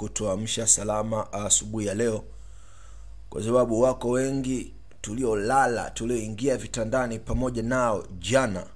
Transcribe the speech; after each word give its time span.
kutuamsha 0.00 0.66
salama 0.66 1.32
asubuhi 1.32 1.86
ya 1.86 1.94
leo. 1.94 2.24
Kwa 3.30 3.42
sababu 3.44 3.80
wako 3.80 4.10
wengi 4.10 4.74
tuliolala 5.00 5.90
tulioingia 5.90 6.56
vitandani 6.56 7.18
pamoja 7.18 7.62
nao 7.62 8.04
jana 8.18 8.66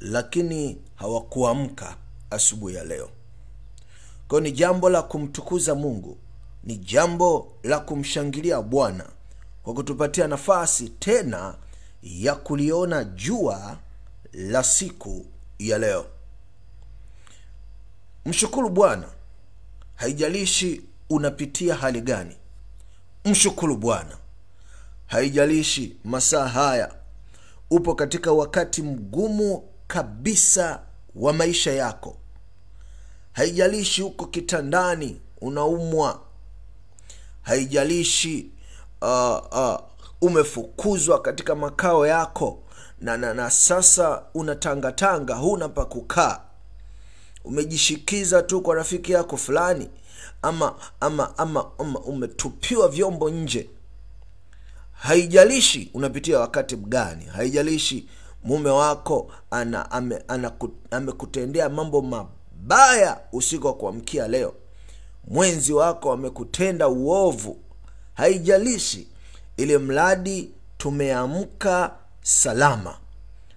lakini 0.00 0.78
hawakuamka 0.94 1.96
asubuhi 2.30 2.74
ya 2.74 2.84
leo. 2.84 3.08
Kwayo 4.28 4.40
ni 4.44 4.52
jambo 4.52 4.90
la 4.90 5.02
kumtukuza 5.02 5.74
mungu 5.74 6.18
ni 6.64 6.76
jambo 6.76 7.52
la 7.62 7.80
kumshangilia 7.80 8.62
bwana 8.62 9.06
kwa 9.62 9.74
kutupatia 9.74 10.28
nafasi 10.28 10.88
tena 10.88 11.54
ya 12.02 12.34
kuliona 12.34 13.04
jua 13.04 13.78
la 14.32 14.64
siku 14.64 15.26
ya 15.58 15.78
leo. 15.78 16.06
Mshukuru 18.26 18.68
bwana 18.70 19.08
haijalishi 19.98 20.82
unapitia 21.10 21.74
hali 21.74 22.00
gani 22.00 22.36
mshukuru 23.24 23.76
bwana. 23.76 24.16
Haijalishi 25.06 25.96
masaa 26.04 26.48
haya 26.48 26.94
upo 27.70 27.94
katika 27.94 28.32
wakati 28.32 28.82
mgumu 28.82 29.62
kabisa 29.86 30.80
wa 31.14 31.32
maisha 31.32 31.72
yako. 31.72 32.16
Haijalishi 33.32 34.02
uko 34.02 34.26
kitandani 34.26 35.20
unaumwa. 35.40 36.20
Haijalishi 37.42 38.50
uh, 39.02 39.38
uh, 39.52 39.80
umefukuzwa 40.20 41.22
katika 41.22 41.54
makao 41.54 42.06
yako 42.06 42.62
na, 43.00 43.16
na, 43.16 43.34
na 43.34 43.50
sasa 43.50 44.22
unatangatanga 44.34 45.34
huna 45.34 45.68
pa 45.68 45.84
kukaa 45.84 46.40
umejishikiza 47.44 48.42
tu 48.42 48.60
kwa 48.62 48.74
rafiki 48.74 49.12
yako 49.12 49.36
fulani 49.36 49.88
ama 50.42 50.74
ama 51.00 51.38
ama, 51.38 51.70
ama 51.78 52.00
umetupiwa 52.00 52.88
vyombo 52.88 53.30
nje. 53.30 53.70
Haijalishi 54.92 55.90
unapitia 55.94 56.38
wakati 56.40 56.76
gani 56.76 57.24
haijalishi 57.24 58.08
mume 58.44 58.70
wako 58.70 59.30
ana, 59.50 59.90
ame, 59.90 60.22
ana, 60.28 60.52
amekutendea 60.90 61.68
mambo 61.68 62.02
mabaya 62.02 63.20
usiku 63.32 63.66
wa 63.66 63.74
kuamkia 63.74 64.28
leo. 64.28 64.54
Mwenzi 65.28 65.72
wako 65.72 66.12
amekutenda 66.12 66.88
uovu. 66.88 67.56
Haijalishi 68.14 69.08
ili 69.56 69.78
mradi 69.78 70.50
tumeamka 70.78 71.94
salama. 72.22 72.98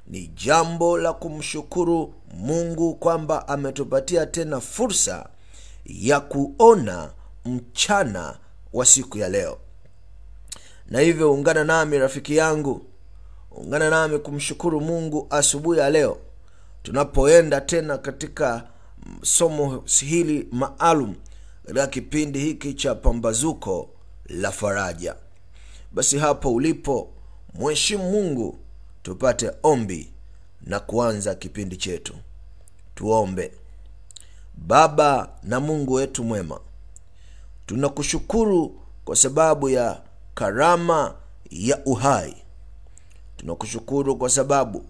Ni 0.08 0.28
jambo 0.28 0.98
la 0.98 1.14
kumshukuru 1.14 2.14
mungu 2.34 2.96
kwamba 2.96 3.48
ametupatia 3.48 4.26
tena 4.26 4.62
fursa 4.62 5.30
ya 5.86 6.20
kuona 6.20 7.12
mchana 7.46 8.38
wa 8.74 8.86
siku 8.86 9.18
ya 9.18 9.30
leo. 9.30 9.58
Na 10.88 11.00
hivyo 11.00 11.34
ungana 11.34 11.64
nami 11.64 11.98
rafiki 11.98 12.36
yangu 12.36 12.86
ungana 13.52 13.90
nami 13.90 14.20
kumshukuru 14.20 14.82
mungu 14.82 15.28
asubuhi 15.30 15.80
ya 15.80 15.90
leo 15.90 16.18
tunapoenda 16.84 17.62
tena 17.62 17.98
katika 17.98 18.64
somo 19.22 19.84
hili 20.00 20.48
maalum 20.52 21.16
katika 21.66 21.88
kipindi 21.88 22.40
hiki 22.40 22.74
cha 22.74 22.96
pambazuko 22.96 23.90
la 24.26 24.52
faraja. 24.52 25.16
Basi 25.92 26.18
hapo 26.18 26.54
ulipo 26.54 27.10
mheshimu 27.54 28.12
mungu 28.12 28.60
tupate 29.04 29.52
ombi 29.64 30.14
na 30.66 30.80
kuanza 30.80 31.36
kipindi 31.36 31.78
chetu. 31.78 32.14
Tuombe. 32.96 33.52
Baba 34.54 35.30
na 35.44 35.60
mungu 35.60 35.94
wetu 35.94 36.24
mwema 36.24 36.60
tunakushukuru 37.66 38.82
kwa 39.06 39.16
sababu 39.16 39.70
ya 39.70 40.02
karama 40.34 41.16
ya 41.50 41.86
uhai. 41.86 42.36
Tunakushukuru 43.38 44.16
kwa 44.18 44.30
sababu 44.30 44.86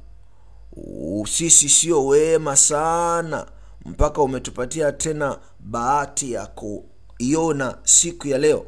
sisi 1.27 1.69
sio 1.69 2.05
wema 2.05 2.55
sana 2.55 3.47
mpaka 3.85 4.21
umetupatia 4.21 4.91
tena 4.91 5.39
bahati 5.59 6.31
ya 6.31 6.45
kuiona 6.47 7.77
siku 7.83 8.27
ya 8.27 8.37
leo. 8.37 8.65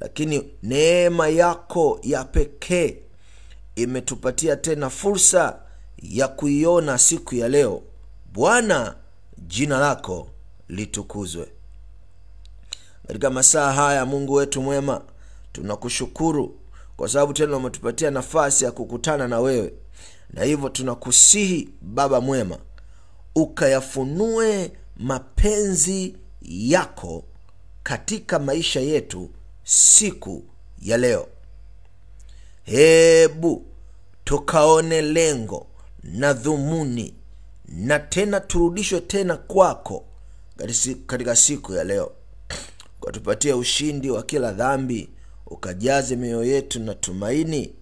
Lakini 0.00 0.50
neema 0.62 1.28
yako 1.28 2.00
ya 2.02 2.24
pekee 2.24 2.96
imetupatia 3.76 4.56
tena 4.56 4.90
fursa 4.90 5.58
ya 6.10 6.28
kuiona 6.28 6.98
siku 6.98 7.34
ya 7.34 7.48
leo. 7.48 7.82
Bwana 8.32 8.96
jina 9.38 9.78
lako 9.78 10.28
litukuzwe. 10.68 11.48
Katika 13.06 13.30
masaa 13.30 13.72
haya 13.72 14.06
mungu 14.06 14.32
wetu 14.32 14.62
mwema 14.62 15.02
tunakushukuru 15.52 16.58
kwa 16.96 17.08
sababu 17.08 17.32
tena 17.32 17.56
umetupatia 17.56 18.10
nafasi 18.10 18.64
ya 18.64 18.72
kukutana 18.72 19.28
na 19.28 19.40
wewe. 19.40 19.72
Na 20.30 20.44
hivyo 20.44 20.68
tunakusihi 20.68 21.68
baba 21.82 22.20
mwema 22.20 22.58
ukayafunue 23.34 24.72
mapenzi 24.96 26.16
yako 26.42 27.24
katika 27.82 28.38
maisha 28.38 28.80
yetu 28.80 29.30
siku 29.64 30.44
ya 30.82 30.96
leo. 30.96 31.28
Hebu 32.64 33.66
tukaone 34.24 35.02
lengo 35.02 35.66
na 36.04 36.32
dhumuni. 36.32 37.14
Na 37.68 37.98
tena 37.98 38.40
turudishwe 38.40 39.00
tena 39.00 39.36
kwako 39.36 40.04
katika 41.06 41.36
siku 41.36 41.72
ya 41.74 41.84
leo. 41.84 42.12
Ukatupatia 43.02 43.56
ushindi 43.56 44.10
wa 44.10 44.22
kila 44.22 44.52
dhambi 44.52 45.10
ukajaze 45.46 46.16
mioyo 46.16 46.44
yetu 46.44 46.80
na 46.80 46.94
tumaini 46.94 47.74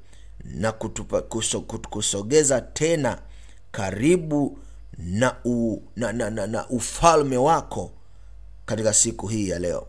na 0.45 0.73
kutupa, 0.73 1.23
kuso, 1.23 1.61
kusogeza 1.61 2.61
tena 2.61 3.19
karibu 3.71 4.59
na, 4.99 5.37
u, 5.45 5.83
na, 5.97 6.13
na, 6.13 6.31
na, 6.31 6.47
na 6.47 6.69
ufalme 6.69 7.37
wako 7.37 7.93
katika 8.67 8.95
siku 8.95 9.27
hii 9.29 9.49
ya 9.49 9.59
leo. 9.59 9.87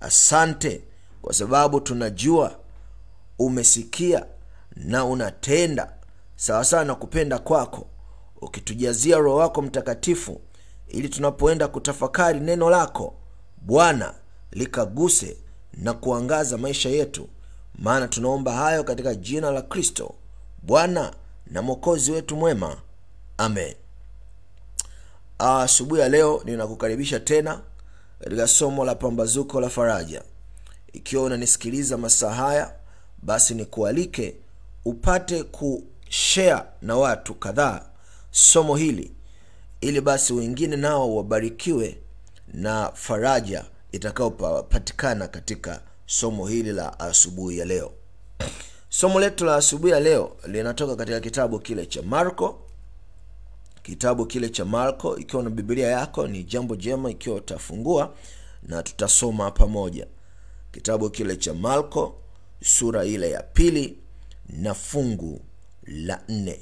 Asante 0.00 0.82
kwa 1.22 1.34
sababu 1.34 1.80
tunajua 1.80 2.58
umesikia 3.38 4.26
na 4.76 5.04
unatenda 5.04 5.92
sawasawa 6.42 6.84
na 6.84 6.94
kupenda 6.94 7.38
kwako 7.38 7.86
ukitujazia 8.40 9.16
roho 9.16 9.36
wako 9.36 9.62
mtakatifu 9.62 10.40
ili 10.88 11.08
tunapoenda 11.08 11.68
kutafakari 11.68 12.40
neno 12.40 12.70
lako 12.70 13.14
bwana 13.62 14.14
likaguse 14.52 15.36
na 15.72 15.92
kuangaza 15.94 16.58
maisha 16.58 16.88
yetu. 16.88 17.28
Maana 17.78 18.08
tunaomba 18.08 18.52
hayo 18.52 18.84
katika 18.84 19.14
jina 19.14 19.50
la 19.50 19.62
kristo 19.62 20.14
bwana 20.62 21.14
na 21.46 21.62
mwokozi 21.62 22.12
wetu 22.12 22.36
mwema. 22.36 22.76
Amen. 23.38 23.74
Asubuhi 25.38 26.00
ya 26.00 26.08
leo 26.08 26.42
ninakukaribisha 26.44 27.20
tena 27.20 27.60
katika 28.20 28.46
somo 28.48 28.84
la 28.84 28.94
pambazuko 28.94 29.60
la 29.60 29.68
faraja. 29.68 30.22
Ikiwa 30.92 31.22
unanisikiliza 31.22 31.96
masaa 31.96 32.32
haya 32.34 32.74
basi 33.22 33.54
nikualike 33.54 34.36
upate 34.84 35.42
kushea 36.08 36.66
na 36.82 36.96
watu 36.96 37.34
kadhaa 37.34 37.82
somo 38.30 38.76
hili 38.76 39.12
ili 39.80 40.00
basi 40.00 40.32
wengine 40.32 40.76
nao 40.76 41.16
wabarikiwe 41.16 41.98
na 42.48 42.92
faraja 42.94 43.64
itakayopatikana 43.92 45.28
katika 45.28 45.82
somo 46.06 46.46
hili 46.46 46.72
la 46.72 47.00
asubuhi 47.00 47.58
ya 47.58 47.64
leo. 47.64 47.92
Somo 48.88 49.20
letu 49.20 49.44
la 49.44 49.56
asubuhi 49.56 49.92
ya 49.92 50.00
leo 50.00 50.36
linatoka 50.46 50.96
katika 50.96 51.20
kitabu 51.20 51.58
kile 51.58 51.86
cha 51.86 52.02
marko. 52.02 52.60
Kitabu 53.82 54.26
kile 54.26 54.48
cha 54.48 54.64
marko 54.64 55.16
ikiwa 55.16 55.42
na 55.42 55.50
bibilia 55.50 55.88
yako 55.88 56.26
ni 56.26 56.44
jambo 56.44 56.76
jema 56.76 57.10
ikiwa 57.10 57.36
utafungua 57.36 58.14
na 58.62 58.82
tutasoma 58.82 59.50
pamoja. 59.50 60.06
Kitabu 60.72 61.10
kile 61.10 61.36
cha 61.36 61.54
marko 61.54 62.14
sura 62.64 63.04
ile 63.04 63.30
ya 63.30 63.42
pili 63.42 63.98
na 64.48 64.74
fungu 64.74 65.40
la 65.88 66.20
nne. 66.28 66.60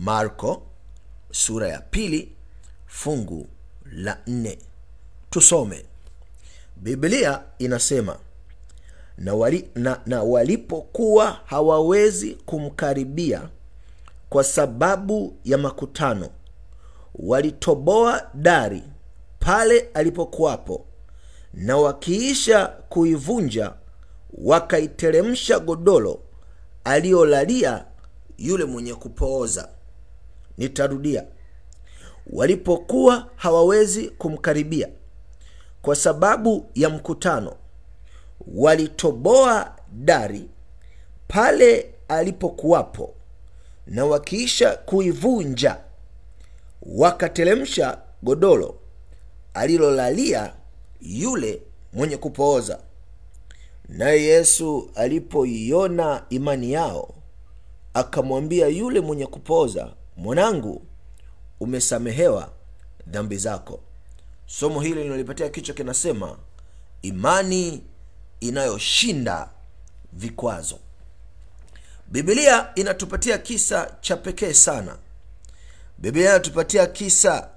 Marko 0.00 0.62
sura 1.30 1.68
ya 1.68 1.80
pili 1.80 2.32
fungu 2.86 3.46
la 3.92 4.18
nne. 4.26 4.58
Tusome. 5.30 5.84
Biblia 6.76 7.42
inasema 7.58 8.18
na, 9.18 9.34
wali, 9.34 9.68
na, 9.74 10.00
na 10.06 10.22
walipokuwa 10.22 11.40
hawawezi 11.44 12.34
kumkaribia 12.34 13.48
kwa 14.28 14.44
sababu 14.44 15.36
ya 15.44 15.58
makutano 15.58 16.28
walitoboa 17.14 18.30
dari 18.34 18.82
pale 19.40 19.80
alipokuwapo 19.94 20.84
na 21.54 21.76
wakiisha 21.76 22.66
kuivunja 22.66 23.72
wakaiteremsha 24.32 25.58
godoro 25.58 26.20
aliyolalia 26.84 27.84
yule 28.38 28.64
mwenye 28.64 28.94
kupooza. 28.94 29.68
Nitarudia. 30.58 31.24
Walipokuwa 32.26 33.30
hawawezi 33.36 34.08
kumkaribia 34.08 34.88
kwa 35.82 35.96
sababu 35.96 36.70
ya 36.74 36.90
mkutano 36.90 37.56
walitoboa 38.54 39.76
dari 39.92 40.48
pale 41.28 41.94
alipokuwapo 42.08 43.14
na 43.86 44.04
wakiisha 44.04 44.76
kuivunja 44.76 45.76
wakatelemsha 46.82 47.98
godoro 48.22 48.78
alilolalia 49.54 50.52
yule 51.00 51.62
mwenye 51.92 52.16
kupooza. 52.16 52.78
Naye 53.88 54.22
yesu 54.22 54.90
alipoiona 54.94 56.24
imani 56.30 56.72
yao 56.72 57.14
akamwambia 57.96 58.66
yule 58.68 59.00
mwenye 59.00 59.26
kupoza, 59.26 59.92
mwanangu 60.16 60.82
umesamehewa 61.60 62.50
dhambi 63.06 63.36
zako. 63.36 63.80
Somo 64.46 64.80
hili 64.80 65.02
linalipatia 65.02 65.48
kichwa 65.48 65.74
kinasema 65.74 66.38
imani 67.02 67.82
inayoshinda 68.40 69.48
vikwazo. 70.12 70.78
Bibilia 72.06 72.74
inatupatia 72.74 73.38
kisa 73.38 73.94
cha 74.00 74.16
pekee 74.16 74.52
sana. 74.52 74.96
Biblia 75.98 76.30
inatupatia 76.30 76.86
kisa 76.86 77.48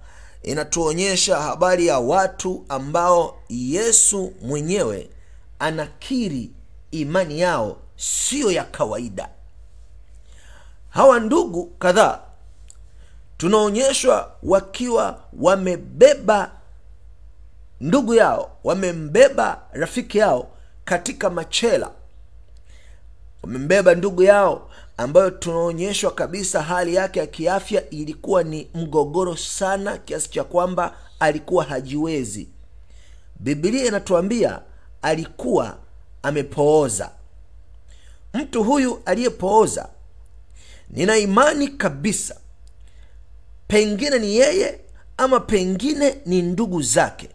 inatuonyesha 0.43 1.37
habari 1.41 1.87
ya 1.87 1.99
watu 1.99 2.65
ambao 2.69 3.39
yesu 3.49 4.33
mwenyewe 4.41 5.09
anakiri 5.59 6.51
imani 6.91 7.39
yao 7.39 7.77
siyo 7.95 8.51
ya 8.51 8.63
kawaida 8.63 9.29
hawa 10.89 11.19
ndugu 11.19 11.65
kadhaa 11.65 12.19
tunaonyeshwa 13.37 14.31
wakiwa 14.43 15.19
wamebeba 15.39 16.51
ndugu 17.81 18.13
yao 18.13 18.51
wamembeba 18.63 19.61
rafiki 19.71 20.17
yao 20.17 20.47
katika 20.85 21.29
machela. 21.29 21.91
Wamembeba 23.43 23.95
ndugu 23.95 24.23
yao 24.23 24.69
ambayo 24.97 25.31
tunaonyeshwa 25.31 26.11
kabisa 26.11 26.61
hali 26.61 26.95
yake 26.95 27.19
ya 27.19 27.27
kiafya 27.27 27.89
ilikuwa 27.89 28.43
ni 28.43 28.67
mgogoro 28.73 29.35
sana 29.35 29.97
kiasi 29.97 30.29
cha 30.29 30.43
kwamba 30.43 30.95
alikuwa 31.19 31.63
hajiwezi. 31.63 32.49
Bibilia 33.39 33.85
inatuambia 33.85 34.61
alikuwa 35.01 35.77
amepooza. 36.23 37.11
Mtu 38.33 38.63
huyu 38.63 39.01
aliyepooza 39.05 39.89
nina 40.89 41.17
imani 41.17 41.67
kabisa 41.67 42.35
pengine 43.67 44.19
ni 44.19 44.35
yeye 44.35 44.79
ama 45.17 45.39
pengine 45.39 46.17
ni 46.25 46.41
ndugu 46.41 46.81
zake. 46.81 47.29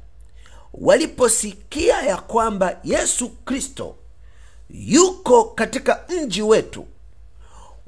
Waliposikia 0.75 2.03
ya 2.03 2.17
kwamba 2.17 2.81
yesu 2.85 3.29
kristo 3.29 3.97
yuko 4.71 5.45
katika 5.45 6.05
mji 6.09 6.43
wetu 6.43 6.87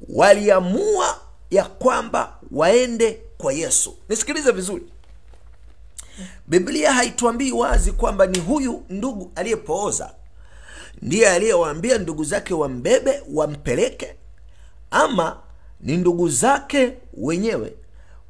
waliamua 0.09 1.21
ya 1.51 1.65
kwamba 1.65 2.39
waende 2.51 3.21
kwa 3.39 3.53
yesu. 3.53 3.97
Nisikilize 4.09 4.53
vizuri. 4.53 4.83
Biblia 6.47 6.93
haituambii 6.93 7.53
wazi 7.53 7.93
kwamba 7.93 8.27
ni 8.27 8.39
huyu 8.39 8.83
ndugu 8.89 9.33
aliyepooza 9.35 10.15
ndiye 11.03 11.29
aliyewaambia 11.31 11.99
ndugu 11.99 12.25
zake 12.25 12.55
wambebe 12.55 13.23
wampeleke 13.35 14.17
ama 14.91 15.41
ni 15.81 15.97
ndugu 15.97 16.29
zake 16.29 16.93
wenyewe 17.15 17.73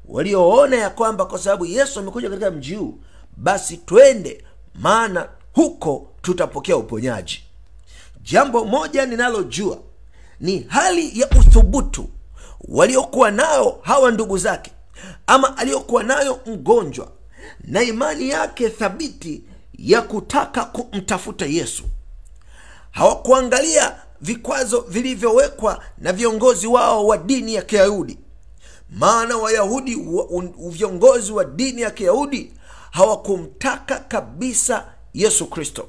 walioona 0.05 0.75
ya 0.75 0.89
kwamba 0.89 1.25
kwa 1.25 1.39
sababu 1.39 1.65
yesu 1.65 1.99
amekuja 1.99 2.29
katika 2.29 2.51
mji 2.51 2.75
huu 2.75 2.99
basi 3.37 3.77
twende 3.77 4.43
maana 4.75 5.29
huko 5.53 6.09
tutapokea 6.21 6.77
uponyaji. 6.77 7.43
Jambo 8.21 8.65
moja 8.65 9.05
ninalojua 9.05 9.77
ni 10.39 10.59
hali 10.69 11.19
ya 11.19 11.29
uthubutu 11.29 12.09
waliokuwa 12.67 13.31
nayo 13.31 13.79
hawa 13.81 14.11
ndugu 14.11 14.37
zake 14.37 14.71
ama 15.27 15.57
aliyokuwa 15.57 16.03
nayo 16.03 16.39
mgonjwa 16.45 17.11
na 17.63 17.83
imani 17.83 18.29
yake 18.29 18.69
thabiti 18.69 19.43
ya 19.77 20.01
kutaka 20.01 20.65
kumtafuta 20.65 21.45
yesu. 21.45 21.83
Hawakuangalia 22.91 23.95
vikwazo 24.21 24.81
vilivyowekwa 24.81 25.83
na 25.97 26.13
viongozi 26.13 26.67
wao 26.67 27.07
wa 27.07 27.17
dini 27.17 27.53
ya 27.53 27.61
kiyahudi. 27.61 28.17
Maana 28.89 29.37
wayahudi 29.37 29.95
wa, 29.95 30.43
viongozi 30.69 31.31
wa 31.31 31.45
dini 31.45 31.81
ya 31.81 31.91
kiyahudi 31.91 32.51
hawakumtaka 32.91 33.99
kabisa 33.99 34.85
yesu 35.13 35.45
kristo. 35.45 35.87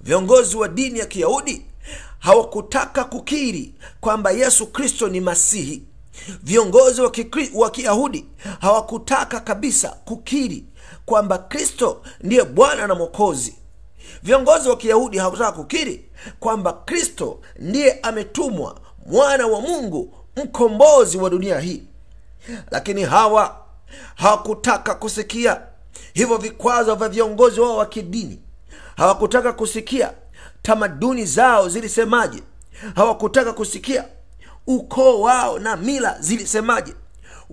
Viongozi 0.00 0.56
wa 0.56 0.68
dini 0.68 0.98
ya 0.98 1.06
kiyahudi 1.06 1.62
hawakutaka 2.18 3.04
kukiri 3.04 3.74
kwamba 4.00 4.30
yesu 4.30 4.66
kristo 4.66 5.08
ni 5.08 5.20
masihi. 5.20 5.82
Viongozi 6.42 7.00
wa, 7.54 7.70
kiyahudi 7.70 8.26
hawakutaka 8.60 9.40
kabisa 9.40 9.88
kukiri 9.88 10.64
kwamba 11.06 11.38
kristo 11.38 12.02
ndiye 12.20 12.44
bwana 12.44 12.86
na 12.86 12.94
mwokozi 12.94 13.54
viongozi 14.22 14.68
wa 14.68 14.76
kiyahudi 14.76 15.18
hawakutaka 15.18 15.52
kukiri 15.52 16.04
kwamba 16.40 16.72
kristo 16.72 17.40
ndiye 17.58 17.92
ametumwa 18.02 18.76
mwana 19.06 19.46
wa 19.46 19.60
mungu 19.60 20.14
mkombozi 20.36 21.18
wa 21.18 21.30
dunia 21.30 21.60
hii. 21.60 21.82
Lakini 22.70 23.02
hawa 23.04 23.56
hawakutaka 24.14 24.94
kusikia 24.94 25.60
hivyo 26.14 26.36
vikwazo 26.36 26.94
vya 26.94 27.08
viongozi 27.08 27.60
wao 27.60 27.76
wa 27.76 27.86
kidini. 27.86 28.38
Hawakutaka 28.96 29.52
kusikia 29.52 30.12
tamaduni 30.62 31.24
zao 31.24 31.68
zilisemaje. 31.68 32.42
Hawakutaka 32.96 33.52
kusikia 33.52 34.04
ukoo 34.66 35.20
wao 35.20 35.58
na 35.58 35.76
mila 35.76 36.16
zilisemaje. 36.20 36.94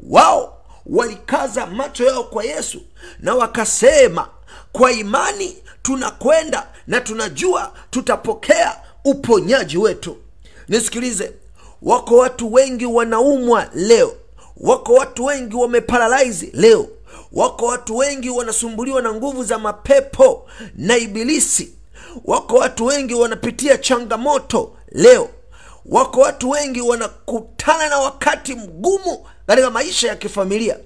Wao 0.09 0.57
walikaza 0.86 1.65
macho 1.65 2.03
yao 2.05 2.24
kwa 2.24 2.43
yesu 2.43 2.81
na 3.19 3.36
wakasema 3.36 4.29
kwa 4.77 4.91
imani 4.91 5.57
tunakwenda 5.81 6.67
na 6.88 7.01
tunajua 7.01 7.74
tutapokea 7.89 8.75
uponyaji 9.05 9.77
wetu. 9.77 10.17
Nisikilize. 10.67 11.31
Wako 11.81 12.17
watu 12.17 12.53
wengi 12.53 12.86
wanaumwa 12.86 13.69
leo. 13.74 14.13
Wako 14.57 14.93
watu 14.93 15.25
wengi 15.25 15.55
wameparalaizi 15.55 16.50
leo. 16.53 16.88
Wako 17.34 17.65
watu 17.65 17.98
wengi 17.98 18.29
wanasumbuliwa 18.29 19.01
na 19.01 19.13
nguvu 19.13 19.43
za 19.43 19.60
mapepo 19.60 20.50
na 20.75 20.98
ibilisi. 20.98 21.74
Wako 22.25 22.55
watu 22.55 22.86
wengi 22.86 23.13
wanapitia 23.13 23.77
changamoto 23.77 24.72
leo. 24.91 25.29
Wako 25.86 26.22
watu 26.22 26.50
wengi 26.50 26.81
wanakutana 26.81 27.89
na 27.89 28.00
wakati 28.00 28.55
mgumu 28.55 29.25
katika 29.48 29.69
maisha 29.69 30.07
ya 30.07 30.15
kifamilia. 30.15 30.77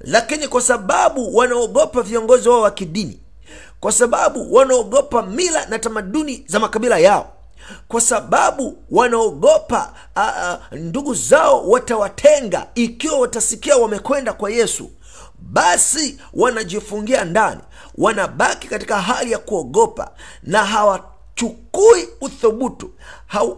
Lakini 0.00 0.48
kwa 0.48 0.62
sababu 0.62 1.36
wanaogopa 1.36 2.02
viongozi 2.02 2.48
wao 2.48 2.60
wa 2.60 2.70
kidini 2.70 3.19
kwa 3.80 3.92
sababu 3.92 4.54
wanaogopa 4.54 5.22
mila 5.22 5.66
na 5.66 5.78
tamaduni 5.78 6.44
za 6.46 6.58
makabila 6.60 6.98
yao. 6.98 7.32
Kwa 7.88 8.00
sababu 8.00 8.78
wanaogopa 8.90 9.94
ndugu 10.72 11.14
zao 11.14 11.68
watawatenga 11.68 12.66
ikiwa 12.74 13.18
watasikia 13.18 13.76
wamekwenda 13.76 14.32
kwa 14.32 14.50
yesu. 14.50 14.90
Basi 15.38 16.18
wanajifungia 16.34 17.24
ndani 17.24 17.60
wanabaki 17.98 18.68
katika 18.68 19.00
hali 19.00 19.32
ya 19.32 19.38
kuogopa 19.38 20.10
na 20.42 20.64
hawachukui 20.64 22.08
uthubutu. 22.20 22.90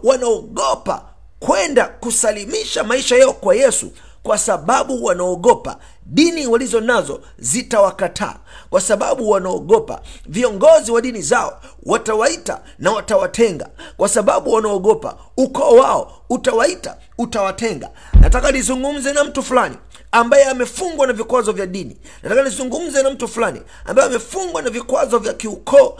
Wanaogopa 0.03 1.05
kwenda 1.39 1.85
kusalimisha 1.87 2.83
maisha 2.83 3.15
yao 3.17 3.33
kwa 3.33 3.55
yesu 3.55 3.91
kwa 4.23 4.37
sababu 4.37 5.03
wanaogopa 5.05 5.77
dini 6.05 6.47
walizo 6.47 6.81
nazo 6.81 7.21
zitawakataa. 7.37 8.35
Kwa 8.69 8.81
sababu 8.81 9.29
wanaogopa 9.29 10.01
viongozi 10.25 10.91
wa 10.91 11.01
dini 11.01 11.21
zao 11.21 11.61
watawaita 11.85 12.61
na 12.79 12.91
watawatenga. 12.91 13.69
Kwa 13.97 14.09
sababu 14.09 14.53
wanaogopa 14.53 15.17
ukoo 15.37 15.75
wao 15.75 16.11
utawaita 16.29 16.97
utawatenga. 17.17 17.89
Nataka 18.21 18.51
nizungumze 18.51 19.13
na 19.13 19.23
mtu 19.23 19.43
fulani 19.43 19.75
ambaye 20.13 20.45
amefungwa 20.45 21.07
na 21.07 21.13
vikwazo 21.13 21.51
vya 21.51 21.65
dini. 21.65 21.97
Nataka 22.23 22.43
nizungumze 22.43 23.03
na 23.03 23.09
mtu 23.09 23.27
fulani 23.27 23.61
ambaye 23.85 24.07
amefungwa 24.09 24.61
na 24.61 24.69
vikwazo 24.69 25.17
vya 25.19 25.33
kiukoo 25.33 25.97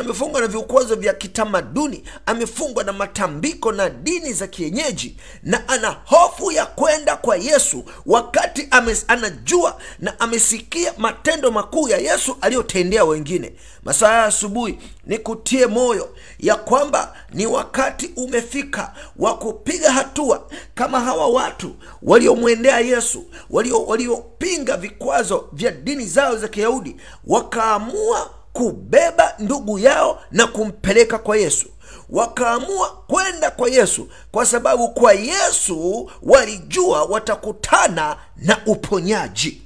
amefungwa 0.00 0.40
na 0.40 0.46
vikwazo 0.46 0.94
vya 0.96 1.14
kitamaduni 1.14 2.04
amefungwa 2.26 2.84
na 2.84 2.92
matambiko 2.92 3.72
na 3.72 3.90
dini 3.90 4.32
za 4.32 4.46
kienyeji 4.46 5.16
na 5.42 5.68
ana 5.68 5.96
hofu 6.04 6.52
ya 6.52 6.66
kwenda 6.66 7.16
kwa 7.16 7.36
yesu 7.36 7.84
wakati 8.06 8.68
ames, 8.70 9.04
anajua 9.08 9.80
na 9.98 10.20
amesikia 10.20 10.92
matendo 10.98 11.50
makuu 11.50 11.88
ya 11.88 11.98
yesu 11.98 12.36
aliyotendea 12.40 13.04
wengine. 13.04 13.52
Masaa 13.84 14.12
ya 14.18 14.24
asubuhi 14.24 14.78
ni 15.06 15.18
kutie 15.18 15.66
moyo 15.66 16.08
ya 16.38 16.56
kwamba 16.56 17.16
ni 17.32 17.46
wakati 17.46 18.10
umefika 18.16 18.94
wa 19.16 19.38
kupiga 19.38 19.92
hatua. 19.92 20.46
Kama 20.74 21.00
hawa 21.00 21.26
watu 21.28 21.76
waliomwendea 22.02 22.80
yesu 22.80 23.24
waliopinga 23.50 24.72
walio 24.72 24.76
vikwazo 24.76 25.48
vya 25.52 25.70
dini 25.70 26.06
zao 26.06 26.36
za 26.36 26.48
kiyahudi 26.48 26.96
wakaamua 27.26 28.30
kubeba 28.52 29.34
ndugu 29.38 29.78
yao 29.78 30.22
na 30.30 30.46
kumpeleka 30.46 31.18
kwa 31.18 31.36
yesu. 31.36 31.66
Wakaamua 32.10 32.90
kwenda 33.06 33.50
kwa 33.50 33.68
yesu 33.70 34.08
kwa 34.32 34.46
sababu 34.46 34.88
kwa 34.88 35.12
yesu 35.12 36.10
walijua 36.22 37.04
watakutana 37.04 38.16
na 38.36 38.58
uponyaji. 38.66 39.62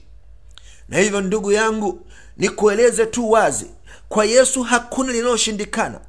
Na 0.88 0.98
hivyo 0.98 1.20
ndugu 1.20 1.52
yangu 1.52 2.00
nikueleze 2.36 3.06
tu 3.06 3.30
wazi 3.30 3.66
kwa 4.08 4.24
yesu 4.24 4.62
hakuna 4.62 5.12
linaloshindikana 5.12 6.00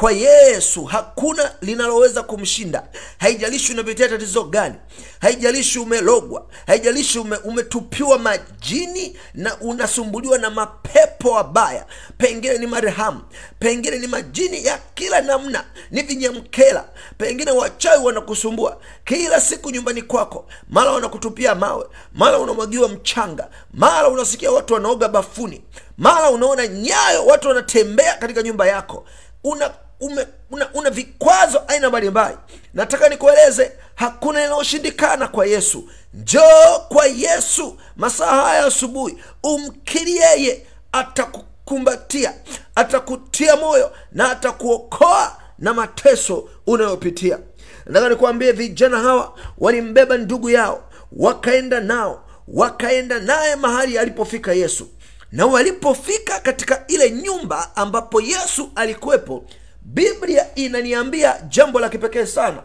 kwa 0.00 0.12
yesu 0.12 0.84
hakuna 0.84 1.52
linaloweza 1.60 2.22
kumshinda. 2.22 2.82
Haijalishi 3.18 3.72
unapitia 3.72 4.08
tatizo 4.08 4.44
gani 4.44 4.74
haijalishi 5.20 5.78
umelogwa 5.78 6.46
haijalishi 6.66 7.18
ume, 7.18 7.36
umetupiwa 7.36 8.18
majini 8.18 9.16
na 9.34 9.56
unasumbuliwa 9.60 10.38
na 10.38 10.50
mapepo 10.50 11.30
wabaya 11.30 11.86
pengine 12.18 12.58
ni 12.58 12.66
marehamu 12.66 13.20
pengine 13.58 13.98
ni 13.98 14.06
majini 14.06 14.64
ya 14.64 14.78
kila 14.94 15.20
namna 15.20 15.64
ni 15.90 16.02
vinyamkela. 16.02 16.84
Pengine 17.18 17.50
wachawi 17.50 18.04
wanakusumbua. 18.04 18.80
Kila 19.04 19.40
siku 19.40 19.70
nyumbani 19.70 20.02
kwako 20.02 20.46
mara 20.68 20.90
wanakutupia 20.90 21.54
mawe 21.54 21.86
mara 22.14 22.38
unamwagiwa 22.38 22.88
mchanga 22.88 23.48
mara 23.74 24.08
unasikia 24.08 24.50
watu 24.50 24.74
wanaoga 24.74 25.08
bafuni 25.08 25.62
mara 25.98 26.30
unaona 26.30 26.66
nyayo 26.66 27.26
watu 27.26 27.48
wanatembea 27.48 28.14
katika 28.16 28.42
nyumba 28.42 28.66
yako. 28.66 29.04
Una 29.44 29.70
ume, 30.00 30.26
una, 30.50 30.68
una 30.74 30.90
vikwazo 30.90 31.62
aina 31.68 31.88
mbalimbali. 31.88 32.36
Nataka 32.74 33.08
nikueleze 33.08 33.72
hakuna 33.94 34.40
linaloshindikana 34.40 35.28
kwa 35.28 35.46
yesu. 35.46 35.88
Njoo 36.14 36.78
kwa 36.88 37.06
yesu 37.06 37.78
masaa 37.96 38.42
haya 38.42 38.64
asubuhi. 38.64 39.18
Umkiri 39.42 40.16
yeye 40.16 40.66
atakukumbatia 40.92 42.34
atakutia 42.74 43.56
moyo 43.56 43.92
na 44.12 44.30
atakuokoa 44.30 45.36
na 45.58 45.74
mateso 45.74 46.48
unayopitia. 46.66 47.38
Nataka 47.86 48.08
nikuambie 48.08 48.52
vijana 48.52 48.98
hawa 48.98 49.34
walimbeba 49.58 50.16
ndugu 50.18 50.50
yao 50.50 50.84
wakaenda 51.12 51.80
nao 51.80 52.24
wakaenda 52.48 53.18
naye 53.18 53.56
mahali 53.56 53.98
alipofika 53.98 54.52
yesu. 54.52 54.88
Na 55.32 55.46
walipofika 55.46 56.40
katika 56.40 56.84
ile 56.86 57.10
nyumba 57.10 57.76
ambapo 57.76 58.20
yesu 58.20 58.70
alikuwepo 58.74 59.44
biblia 59.86 60.54
inaniambia 60.54 61.40
jambo 61.48 61.80
la 61.80 61.88
kipekee 61.88 62.26
sana. 62.26 62.62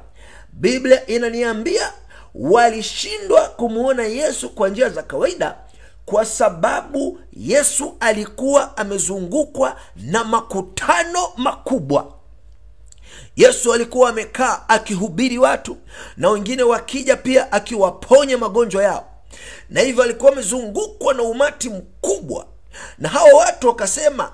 Biblia 0.54 1.08
inaniambia 1.08 1.94
walishindwa 2.36 3.42
kumwona 3.50 4.04
yesu 4.04 4.50
kwa 4.50 4.70
njia 4.70 4.90
za 4.90 5.04
kawaida 5.04 5.56
kwa 6.06 6.26
sababu 6.26 7.20
yesu 7.34 7.98
alikuwa 8.00 8.78
amezungukwa 8.78 9.78
na 9.96 10.24
makutano 10.24 11.28
makubwa. 11.38 12.14
Yesu 13.36 13.74
alikuwa 13.74 14.10
amekaa 14.10 14.62
akihubiri 14.68 15.38
watu 15.38 15.78
na 16.18 16.30
wengine 16.30 16.64
wakija 16.64 17.18
pia 17.18 17.52
akiwaponya 17.52 18.38
magonjwa 18.38 18.84
yao. 18.84 19.08
Na 19.70 19.82
hivyo 19.82 20.04
alikuwa 20.04 20.32
amezungukwa 20.32 21.14
na 21.14 21.24
umati 21.24 21.70
mkubwa. 21.70 22.46
Na 22.98 23.10
hawa 23.10 23.34
watu 23.34 23.68
wakasema 23.68 24.32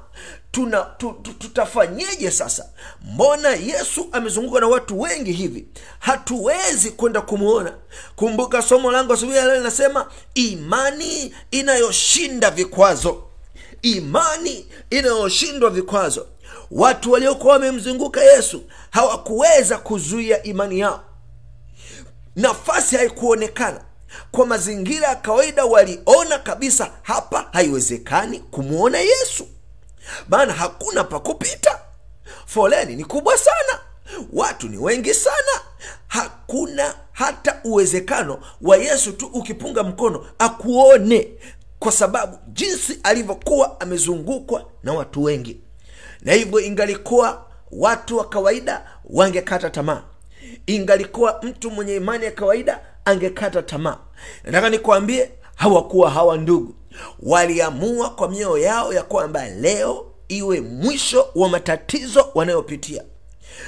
tuna 0.57 0.81
tu, 0.81 1.11
tu, 1.23 1.33
tutafanyeje 1.33 2.31
sasa? 2.31 2.69
Mbona 3.01 3.49
yesu 3.49 4.07
amezungukwa 4.11 4.61
na 4.61 4.67
watu 4.67 5.01
wengi 5.01 5.31
hivi? 5.31 5.67
Hatuwezi 5.99 6.91
kwenda 6.91 7.21
kumwona 7.21 7.73
kumbuka 8.15 8.61
somo 8.61 8.91
langu 8.91 9.13
asubuhi 9.13 9.37
leo 9.39 9.55
linasema 9.55 10.11
imani 10.33 11.35
inayoshinda 11.51 12.51
vikwazo. 12.51 13.23
Imani 13.81 14.65
inayoshindwa 14.89 15.69
vikwazo. 15.69 16.27
Watu 16.71 17.11
waliokuwa 17.11 17.53
wamemzunguka 17.53 18.23
yesu 18.23 18.63
hawakuweza 18.91 19.77
kuzuia 19.77 20.43
imani 20.43 20.79
yao. 20.79 21.03
Nafasi 22.35 22.95
haikuonekana. 22.97 23.81
Kwa 24.31 24.45
mazingira 24.45 25.07
ya 25.07 25.15
kawaida 25.15 25.65
waliona 25.65 26.37
kabisa 26.39 26.91
hapa 27.01 27.49
haiwezekani 27.53 28.39
kumwona 28.39 28.97
yesu 28.99 29.47
maana 30.29 30.53
hakuna 30.53 31.03
pa 31.03 31.19
kupita. 31.19 31.79
Foleni 32.45 32.95
ni 32.95 33.05
kubwa 33.05 33.37
sana. 33.37 33.79
Watu 34.33 34.67
ni 34.69 34.77
wengi 34.77 35.13
sana. 35.13 35.61
Hakuna 36.07 36.95
hata 37.11 37.61
uwezekano 37.63 38.39
wa 38.61 38.77
yesu 38.77 39.11
tu 39.11 39.25
ukipunga 39.33 39.83
mkono 39.83 40.25
akuone 40.39 41.27
kwa 41.79 41.91
sababu 41.91 42.37
jinsi 42.47 42.99
alivyokuwa 43.03 43.79
amezungukwa 43.81 44.65
na 44.83 44.93
watu 44.93 45.23
wengi. 45.23 45.61
Na 46.21 46.33
hivyo 46.33 46.59
ingalikuwa 46.59 47.45
watu 47.71 48.17
wa 48.17 48.29
kawaida 48.29 48.89
wangekata 49.05 49.69
tamaa. 49.69 50.03
Ingalikuwa 50.67 51.39
mtu 51.43 51.71
mwenye 51.71 51.95
imani 51.95 52.25
ya 52.25 52.31
kawaida 52.31 52.79
angekata 53.05 53.61
tamaa. 53.61 53.97
Nataka 54.43 54.69
nikwambie 54.69 55.31
hawakuwa 55.55 56.09
hawa 56.11 56.37
ndugu 56.37 56.75
waliamua 57.19 58.09
kwa 58.09 58.29
mioyo 58.29 58.57
yao 58.57 58.93
ya 58.93 59.03
kwamba 59.03 59.49
leo 59.49 60.05
iwe 60.27 60.61
mwisho 60.61 61.27
wa 61.35 61.49
matatizo 61.49 62.31
wanayopitia. 62.35 63.03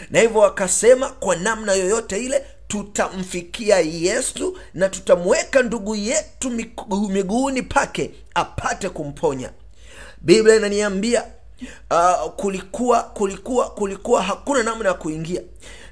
Na 0.09 0.19
hivyo 0.19 0.41
wakasema 0.41 1.09
kwa 1.09 1.35
namna 1.35 1.73
yoyote 1.73 2.17
ile 2.17 2.45
tutamfikia 2.67 3.79
yesu 3.79 4.57
na 4.73 4.89
tutamweka 4.89 5.61
ndugu 5.63 5.95
yetu 5.95 6.49
miguuni 7.09 7.61
pake 7.61 8.11
apate 8.35 8.89
kumponya. 8.89 9.49
Biblia 10.21 10.55
inaniambia 10.55 11.23
uh, 11.91 12.31
kulikuwa 12.35 13.03
kulikuwa 13.03 13.69
kulikuwa 13.69 14.23
hakuna 14.23 14.63
namna 14.63 14.87
ya 14.89 14.93
kuingia. 14.93 15.41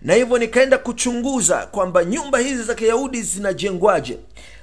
Na 0.01 0.13
hivyo 0.13 0.37
nikaenda 0.37 0.77
kuchunguza 0.77 1.65
kwamba 1.65 2.05
nyumba 2.05 2.39
hizi 2.39 2.63
za 2.63 2.75
kiyahudi 2.75 3.21
zinajengwaje 3.21 4.17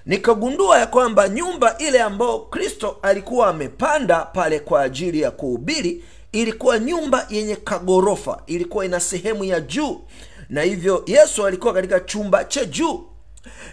nikagundua 0.07 0.79
ya 0.79 0.87
kwamba 0.87 1.29
nyumba 1.29 1.79
ile 1.79 2.03
ambayo 2.03 2.39
kristo 2.39 2.97
alikuwa 3.03 3.49
amepanda 3.49 4.21
pale 4.25 4.59
kwa 4.61 4.83
ajili 4.83 5.21
ya 5.21 5.31
kuhubiri 5.31 6.05
ilikuwa 6.33 6.79
nyumba 6.79 7.27
yenye 7.31 7.57
kagorofa 7.57 8.43
ilikuwa 8.47 8.85
ina 8.85 9.01
sehemu 9.01 9.45
ya 9.45 9.61
juu. 9.61 10.01
Na 10.49 10.63
hivyo 10.63 11.03
yesu 11.07 11.47
alikuwa 11.47 11.73
katika 11.75 12.01
chumba 12.01 12.45
cha 12.45 12.65
juu. 12.65 13.05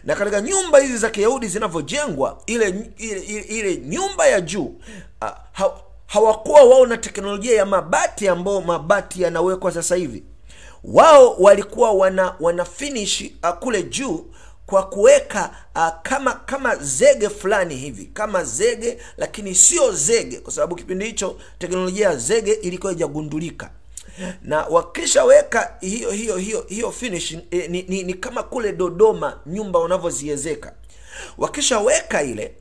Na 0.03 0.15
katika 0.15 0.41
nyumba 0.41 0.79
hizi 0.79 0.97
za 0.97 1.09
kiyahudi 1.09 1.47
zinavyojengwa 1.47 2.41
ile, 2.45 2.89
ile, 2.97 3.19
ile, 3.21 3.41
ile 3.41 3.75
nyumba 3.77 4.27
ya 4.27 4.41
juu 4.41 4.75
ha, 5.19 5.37
ha, 5.51 5.71
hawakuwa 6.05 6.63
wao 6.63 6.85
na 6.85 6.97
teknolojia 6.97 7.55
ya 7.57 7.65
mabati 7.65 8.27
ambayo 8.27 8.61
mabati 8.61 9.21
yanawekwa 9.21 9.71
sasa 9.71 9.95
hivi. 9.95 10.23
Wao 10.83 11.35
walikuwa 11.39 11.91
wana 11.91 12.35
wana 12.39 12.65
finish 12.65 13.23
kule 13.59 13.83
juu 13.83 14.25
kwa 14.71 14.83
kuweka 14.83 15.55
uh, 15.75 15.87
kama 16.03 16.33
kama 16.33 16.75
zege 16.75 17.29
fulani 17.29 17.75
hivi 17.75 18.05
kama 18.05 18.43
zege 18.43 18.97
lakini 19.17 19.55
sio 19.55 19.91
zege 19.91 20.39
kwa 20.39 20.53
sababu 20.53 20.75
kipindi 20.75 21.05
hicho 21.05 21.37
teknolojia 21.59 22.09
ya 22.09 22.15
zege 22.15 22.51
ilikuwa 22.53 22.91
ijagundulika 22.91 23.69
na 24.41 24.65
wakishaweka 24.65 25.73
hiyo 25.81 26.11
hiyo 26.11 26.37
hiyo 26.37 26.65
hiyo 26.69 26.91
finishing 26.91 27.39
eh, 27.51 27.69
ni, 27.69 27.81
ni, 27.81 28.03
ni 28.03 28.13
kama 28.13 28.43
kule 28.43 28.73
dodoma 28.73 29.39
nyumba 29.45 29.79
wanavyoziezeka. 29.79 30.73
Wakishaweka 31.37 32.23
ile 32.23 32.55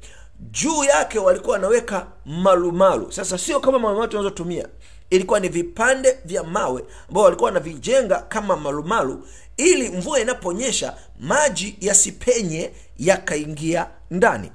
juu 0.50 0.84
yake 0.84 1.18
walikuwa 1.18 1.52
wanaweka 1.52 2.06
malumalu. 2.26 3.12
Sasa 3.12 3.38
sio 3.38 3.60
kama 3.60 3.78
malumalu 3.78 4.08
tunazotumia. 4.10 4.68
Ilikuwa 5.10 5.40
ni 5.40 5.48
vipande 5.48 6.18
vya 6.24 6.42
mawe 6.44 6.84
ambao 7.08 7.24
walikuwa 7.24 7.48
wanavijenga 7.48 8.18
kama 8.18 8.56
malumalu 8.56 9.26
ili 9.60 9.88
mvua 9.88 10.20
inaponyesha 10.20 10.96
maji 11.20 11.76
yasipenye 11.80 12.70
yakaingia 12.98 13.86
ndani. 14.10 14.52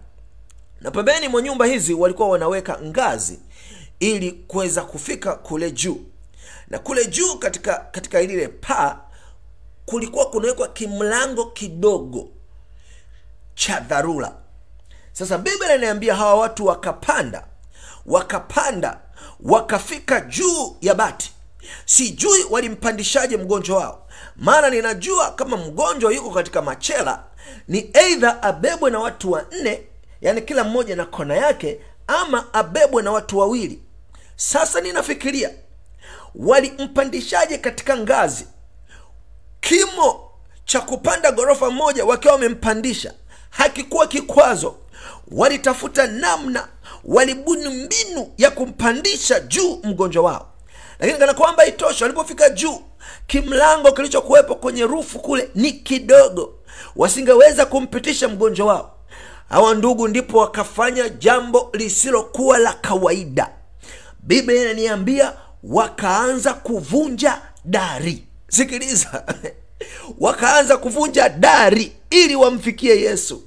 Na 0.82 0.92
pembeni 0.92 1.28
mwa 1.28 1.42
nyumba 1.42 1.66
hizi 1.66 1.94
walikuwa 1.94 2.30
wanaweka 2.30 2.80
ngazi 2.84 3.40
ili 4.00 4.32
kuweza 4.32 4.82
kufika 4.82 5.36
kule 5.36 5.72
juu. 5.72 6.02
Na 6.68 6.80
kule 6.80 7.06
juu 7.06 7.36
katika 7.36 7.78
katika 7.92 8.22
lile 8.22 8.48
paa 8.48 9.00
kulikuwa 9.86 10.30
kunawekwa 10.30 10.68
kimlango 10.68 11.46
kidogo 11.46 12.30
cha 13.56 13.80
dharura. 13.80 14.36
Sasa 15.14 15.38
biblia 15.38 15.76
inaambia 15.76 16.16
hawa 16.16 16.36
watu 16.36 16.66
wakapanda 16.66 17.48
wakapanda 18.06 19.00
wakafika 19.40 20.22
juu 20.22 20.78
ya 20.82 20.96
bati. 20.96 21.32
Sijui 21.86 22.44
walimpandishaje 22.50 23.38
mgonjwa 23.38 23.78
wao 23.78 24.05
maana 24.36 24.70
ninajua 24.70 25.32
kama 25.32 25.58
mgonjwa 25.58 26.14
yuko 26.14 26.32
katika 26.32 26.62
machela 26.62 27.24
ni 27.68 27.90
eidha 27.94 28.44
abebwe 28.44 28.92
na 28.92 29.00
watu 29.00 29.32
wanne 29.32 29.84
yaani 30.22 30.42
kila 30.42 30.64
mmoja 30.64 30.96
na 30.96 31.06
kona 31.06 31.36
yake 31.36 31.80
ama 32.08 32.54
abebwe 32.54 33.04
na 33.04 33.12
watu 33.12 33.38
wawili. 33.38 33.82
Sasa 34.36 34.82
ninafikiria 34.82 35.50
walimpandishaje 36.36 37.58
katika 37.58 37.98
ngazi? 37.98 38.48
Kimo 39.62 40.32
cha 40.66 40.82
kupanda 40.82 41.32
ghorofa 41.32 41.72
moja 41.72 42.06
wakiwa 42.06 42.34
wamempandisha 42.34 43.14
hakikuwa 43.50 44.08
kikwazo. 44.08 44.76
Walitafuta 45.32 46.08
namna 46.08 46.68
walibuni 47.04 47.70
mbinu 47.70 48.34
ya 48.38 48.52
kumpandisha 48.52 49.40
juu 49.40 49.80
mgonjwa 49.84 50.24
wao. 50.24 50.52
Lakini 51.00 51.20
kana 51.20 51.34
kwamba 51.34 51.66
itosha 51.66 52.06
walipofika 52.06 52.50
juu 52.50 52.82
kimlango 53.28 53.92
kilichokuwepo 53.92 54.56
kwenye 54.56 54.84
rufu 54.84 55.20
kule 55.20 55.50
ni 55.56 55.72
kidogo. 55.72 56.54
Wasingeweza 56.96 57.66
kumpitisha 57.66 58.28
mgonjwa 58.28 58.68
wao. 58.68 58.96
Hawa 59.50 59.76
ndugu 59.76 60.08
ndipo 60.08 60.38
wakafanya 60.38 61.10
jambo 61.10 61.70
lisilokuwa 61.74 62.58
la 62.58 62.74
kawaida. 62.74 63.50
Biblia 64.20 64.62
inaniambia 64.62 65.34
wakaanza 65.64 66.54
kuvunja 66.54 67.42
dari. 67.66 68.24
Sikiliza. 68.48 69.24
Wakaanza 70.20 70.78
kuvunja 70.78 71.30
dari 71.30 71.92
ili 72.10 72.36
wamfikie 72.36 73.02
yesu. 73.02 73.44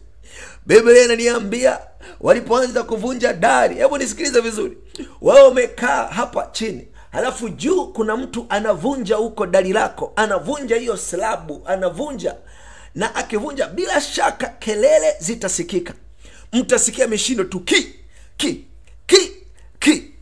Biblia 0.66 1.04
inaniambia 1.04 1.78
walipoanza 2.20 2.82
kuvunja 2.82 3.32
dari. 3.32 3.74
Hebu 3.74 3.98
nisikilize 3.98 4.40
vizuri. 4.40 4.78
Wao 5.20 5.44
wamekaa 5.44 6.06
hapa 6.06 6.48
chini 6.52 6.88
halafu 7.12 7.48
juu 7.48 7.86
kuna 7.86 8.16
mtu 8.16 8.46
anavunja 8.48 9.16
huko 9.16 9.46
dari 9.46 9.72
lako 9.72 10.12
anavunja 10.16 10.76
hiyo 10.76 10.96
slabu 10.96 11.62
anavunja. 11.66 12.34
Na 12.94 13.14
akivunja 13.14 13.66
bila 13.66 14.00
shaka 14.00 14.46
kelele 14.46 15.14
zitasikika. 15.20 15.94
Mtasikia 16.52 17.06
mishindo 17.06 17.44
tu 17.44 17.60
ki 17.60 17.94
ki 18.36 18.64
ki 19.06 19.32
ki. 19.80 20.14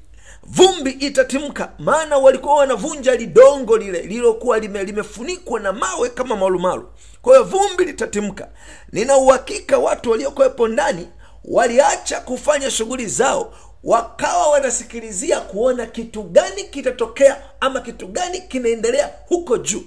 Vumbi 0.42 0.90
itatimka 0.90 1.72
maana 1.78 2.16
walikuwa 2.18 2.56
wanavunja 2.56 3.14
lidongo 3.14 3.76
lile 3.76 4.02
lililokuwa 4.02 4.58
lime, 4.58 4.84
limefunikwa 4.84 5.60
na 5.60 5.72
mawe 5.72 6.08
kama 6.08 6.36
malumalu. 6.36 6.88
Kwa 7.22 7.32
hiyo 7.36 7.44
vumbi 7.48 7.84
litatimka. 7.84 8.48
Nina 8.92 9.16
uhakika 9.16 9.78
watu 9.78 10.10
waliokuwepo 10.10 10.68
ndani 10.68 11.08
waliacha 11.44 12.20
kufanya 12.20 12.70
shughuli 12.70 13.06
zao 13.06 13.54
wakawa 13.86 14.46
wanasikilizia 14.50 15.40
kuona 15.40 15.86
kitu 15.86 16.22
gani 16.22 16.64
kitatokea 16.64 17.36
ama 17.60 17.80
kitu 17.80 18.06
gani 18.06 18.40
kinaendelea 18.40 19.10
huko 19.28 19.58
juu. 19.58 19.82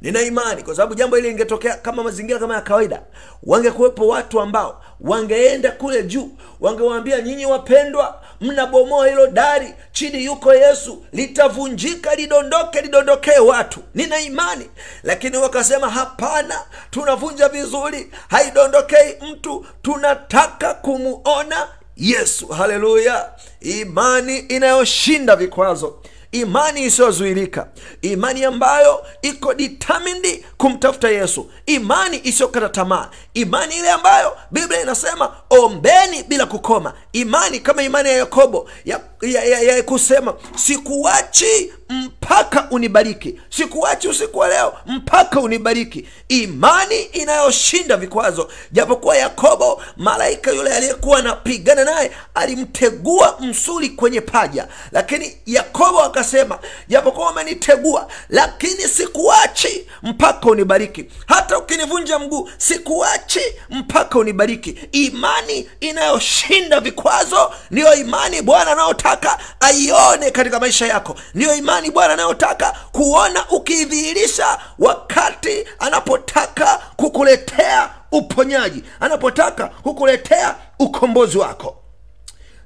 Nina 0.00 0.20
imani 0.22 0.62
kwa 0.62 0.74
sababu 0.74 0.94
jambo 0.94 1.16
hili 1.16 1.28
lingetokea 1.28 1.74
kama 1.76 2.02
mazingira 2.02 2.38
kama 2.38 2.54
ya 2.54 2.60
kawaida 2.60 3.02
wangekuwepo 3.42 4.06
watu 4.08 4.40
ambao 4.40 4.82
wangeenda 5.00 5.70
kule 5.70 6.02
juu 6.02 6.30
wangewaambia 6.60 7.20
nyinyi 7.20 7.46
wapendwa 7.46 8.22
mnabomoa 8.40 9.08
hilo 9.08 9.26
dari 9.26 9.74
chini 9.92 10.24
yuko 10.24 10.54
yesu 10.54 11.04
litavunjika 11.12 12.14
lidondoke 12.14 12.80
lidondokee 12.80 13.38
watu. 13.38 13.80
Nina 13.94 14.20
imani. 14.20 14.70
Lakini 15.02 15.36
wakasema 15.36 15.90
hapana 15.90 16.62
tunavunja 16.90 17.48
vizuri 17.48 18.10
haidondokei 18.28 19.16
mtu 19.32 19.66
tunataka 19.82 20.74
kumuona 20.74 21.68
yesu 21.96 22.46
haleluya. 22.46 23.30
Imani 23.60 24.38
inayoshinda 24.38 25.36
vikwazo. 25.36 25.98
Imani 26.32 26.84
isiyozuilika. 26.84 27.68
Imani 28.02 28.44
ambayo 28.44 29.06
iko 29.22 29.54
determined 29.54 30.44
kumtafuta 30.56 31.08
yesu. 31.10 31.50
Imani 31.66 32.20
isiyokata 32.24 32.68
tamaa. 32.68 33.10
Imani 33.34 33.76
ile 33.76 33.90
ambayo 33.90 34.36
biblia 34.50 34.82
inasema 34.82 35.36
ombeni 35.50 36.22
bila 36.22 36.46
kukoma. 36.46 36.94
Imani 37.12 37.60
kama 37.60 37.82
imani 37.82 38.08
ya 38.08 38.16
yakobo. 38.16 38.70
Ya, 38.84 39.00
ya, 39.22 39.44
ya, 39.44 39.60
ya 39.60 39.82
kusema 39.82 40.34
sikuachi 40.56 41.72
mpaka 41.88 42.66
unibariki. 42.70 43.40
Sikuachi 43.50 44.08
usiku 44.08 44.38
wa 44.38 44.48
leo 44.48 44.74
mpaka 44.86 45.40
unibariki. 45.40 46.08
Imani 46.28 47.02
inayoshinda 47.02 47.96
vikwazo. 47.96 48.50
Japokuwa 48.72 49.16
yakobo 49.16 49.82
malaika 49.96 50.50
yule 50.50 50.72
aliyekuwa 50.74 51.18
anapigana 51.18 51.84
naye 51.84 52.10
alimtegua 52.34 53.36
msuli 53.40 53.88
kwenye 53.88 54.20
paja. 54.20 54.68
Lakini 54.92 55.36
yakobo 55.46 56.02
akasema 56.02 56.58
japokuwa 56.88 57.30
umenitegua 57.30 58.08
lakini 58.28 58.82
sikuachi 58.88 59.86
mpaka 60.02 60.46
unibariki. 60.50 61.04
Hata 61.26 61.58
ukinivunja 61.58 62.18
mguu 62.18 62.50
sikuachi 62.58 63.40
mpaka 63.70 64.18
unibariki. 64.18 64.78
Imani 64.92 65.68
inayoshinda 65.80 66.80
vikwazo 66.80 67.52
ndiyo 67.70 67.94
imani 67.94 68.42
bwana 68.42 68.74
anayotaka 69.06 69.38
aione 69.60 70.30
katika 70.30 70.60
maisha 70.60 70.86
yako. 70.86 71.16
Ndiyo 71.34 71.54
imani 71.56 71.90
bwana 71.90 72.12
anayotaka 72.12 72.74
kuona 72.92 73.48
ukiidhihirisha 73.50 74.58
wakati 74.78 75.64
anapotaka 75.78 76.80
kukuletea 76.96 77.90
uponyaji 78.12 78.84
anapotaka 79.00 79.66
kukuletea 79.66 80.54
ukombozi 80.78 81.38
wako. 81.38 81.76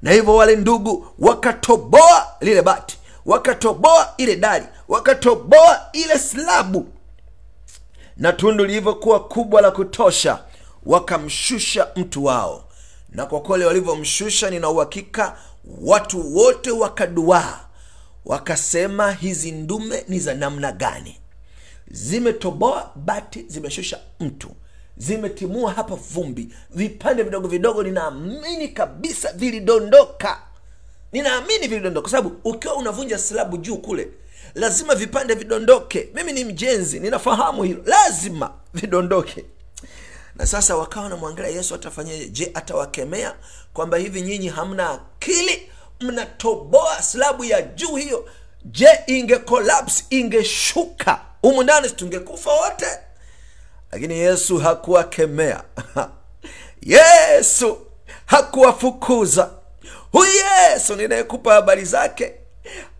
Na 0.03 0.13
hivyo 0.13 0.35
wale 0.37 0.57
ndugu 0.57 1.07
wakatoboa 1.19 2.27
lile 2.41 2.63
bati 2.63 2.99
wakatoboa 3.27 4.15
ile 4.17 4.37
dari 4.37 4.67
wakatoboa 4.89 5.81
ile 5.93 6.19
slabu 6.19 6.87
na 8.17 8.33
tundu 8.33 8.65
lilivyokuwa 8.65 9.21
kubwa 9.29 9.61
la 9.61 9.71
kutosha 9.71 10.39
wakamshusha 10.87 11.89
mtu 11.97 12.25
wao. 12.25 12.65
Na 13.09 13.27
kwa 13.27 13.41
kweli 13.41 13.65
walivyomshusha 13.65 14.51
nina 14.51 14.69
uhakika 14.69 15.37
watu 15.65 16.37
wote 16.37 16.71
wakaduaa 16.71 17.61
wakasema 18.25 19.13
hizi 19.13 19.53
ndume 19.53 20.05
ni 20.09 20.19
za 20.21 20.35
namna 20.35 20.73
gani? 20.73 21.17
Zimetoboa 21.91 22.93
bati 22.97 23.45
zimeshusha 23.49 24.01
mtu 24.21 24.51
zimetimua 24.97 25.73
hapa 25.73 25.95
vumbi 25.95 26.49
vipande 26.71 27.23
vidogo 27.23 27.49
vidogo 27.49 27.83
ninaamini 27.83 28.69
kabisa 28.69 29.33
vilidondoka. 29.33 30.43
Ninaamini 31.13 31.69
vilidondoka 31.69 32.03
kwa 32.03 32.11
sababu 32.11 32.37
ukiwa 32.45 32.75
unavunja 32.75 33.19
slabu 33.19 33.57
juu 33.57 33.77
kule 33.77 34.09
lazima 34.55 34.95
vipande 34.95 35.35
vidondoke. 35.35 36.09
Mimi 36.15 36.33
ni 36.33 36.45
mjenzi 36.45 37.01
ninafahamu 37.01 37.63
hilo. 37.63 37.83
Lazima 37.87 38.53
vidondoke 38.75 39.45
na 40.41 40.47
sasa 40.47 40.77
wakawa 40.77 41.05
wanamwangalia 41.05 41.51
yesu 41.51 41.75
atafanyaje? 41.75 42.29
Je 42.29 42.51
atawakemea? 42.55 43.35
Kwamba 43.73 43.97
hivi 43.97 44.23
nyinyi 44.23 44.49
hamna 44.49 44.91
akili? 44.91 45.71
Mnatoboa 46.01 47.03
slabu 47.03 47.45
ya 47.45 47.63
juu 47.63 47.97
hiyo? 47.97 48.29
Je 48.65 48.89
inge 49.07 49.37
collapse 49.39 50.05
ingeshuka 50.11 51.21
humu 51.43 51.63
ndani 51.63 51.91
tungekufa 51.91 52.51
wote? 52.53 52.87
Lakini 53.93 54.15
yesu 54.19 54.59
hakuwakemea. 54.59 55.63
Yesu 56.83 57.79
hakuwafukuza. 58.27 59.51
Huyu 60.13 60.33
yesu 60.33 60.97
ninayekupa 60.97 61.55
habari 61.55 61.85
zake 61.85 62.35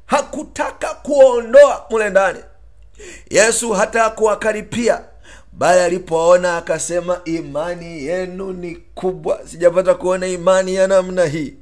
hakutaka 0.07 0.95
kuondoa 0.95 1.87
mule 1.91 2.11
ndani. 2.11 2.41
Yesu 3.31 3.71
hata 3.73 4.03
hakuwakaripia 4.03 5.05
bali 5.53 5.81
alipoona 5.81 6.57
akasema 6.57 7.21
imani 7.25 8.05
yenu 8.05 8.53
ni 8.53 8.77
kubwa. 8.77 9.41
Sijapata 9.47 9.95
kuona 9.95 10.27
imani 10.27 10.75
ya 10.75 10.87
namna 10.87 11.25
hii. 11.25 11.55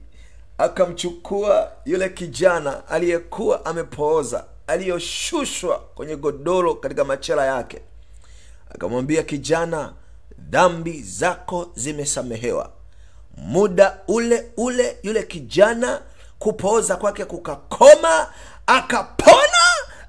Akamchukua 0.58 1.72
yule 1.84 2.08
kijana 2.08 2.88
aliyekuwa 2.88 3.64
amepooza 3.64 4.44
aliyoshushwa 4.66 5.78
kwenye 5.78 6.16
godoro 6.16 6.74
katika 6.74 7.04
machela 7.04 7.46
yake. 7.46 7.80
Akamwambia 8.74 9.22
kijana 9.22 9.92
dhambi 10.38 11.02
zako 11.02 11.70
zimesamehewa. 11.74 12.70
Muda 13.36 13.98
ule 14.08 14.50
ule 14.56 14.96
yule 15.02 15.22
kijana 15.22 16.02
kupooza 16.38 16.96
kwake 16.96 17.24
kukakoma 17.24 18.32
akapona 18.66 19.47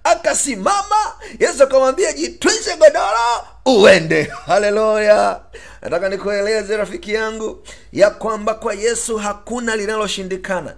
akasimama 0.09 0.95
yesu 1.39 1.63
akamwambia 1.63 2.13
jitwishe 2.13 2.75
godoro 2.77 3.45
uende. 3.65 4.23
Haleluya! 4.45 5.41
Nataka 5.81 6.09
nikueleze 6.09 6.77
rafiki 6.77 7.13
yangu 7.13 7.63
ya 7.93 8.09
kwamba 8.09 8.53
kwa 8.53 8.73
yesu 8.73 9.17
hakuna 9.17 9.75
linaloshindikana. 9.75 10.75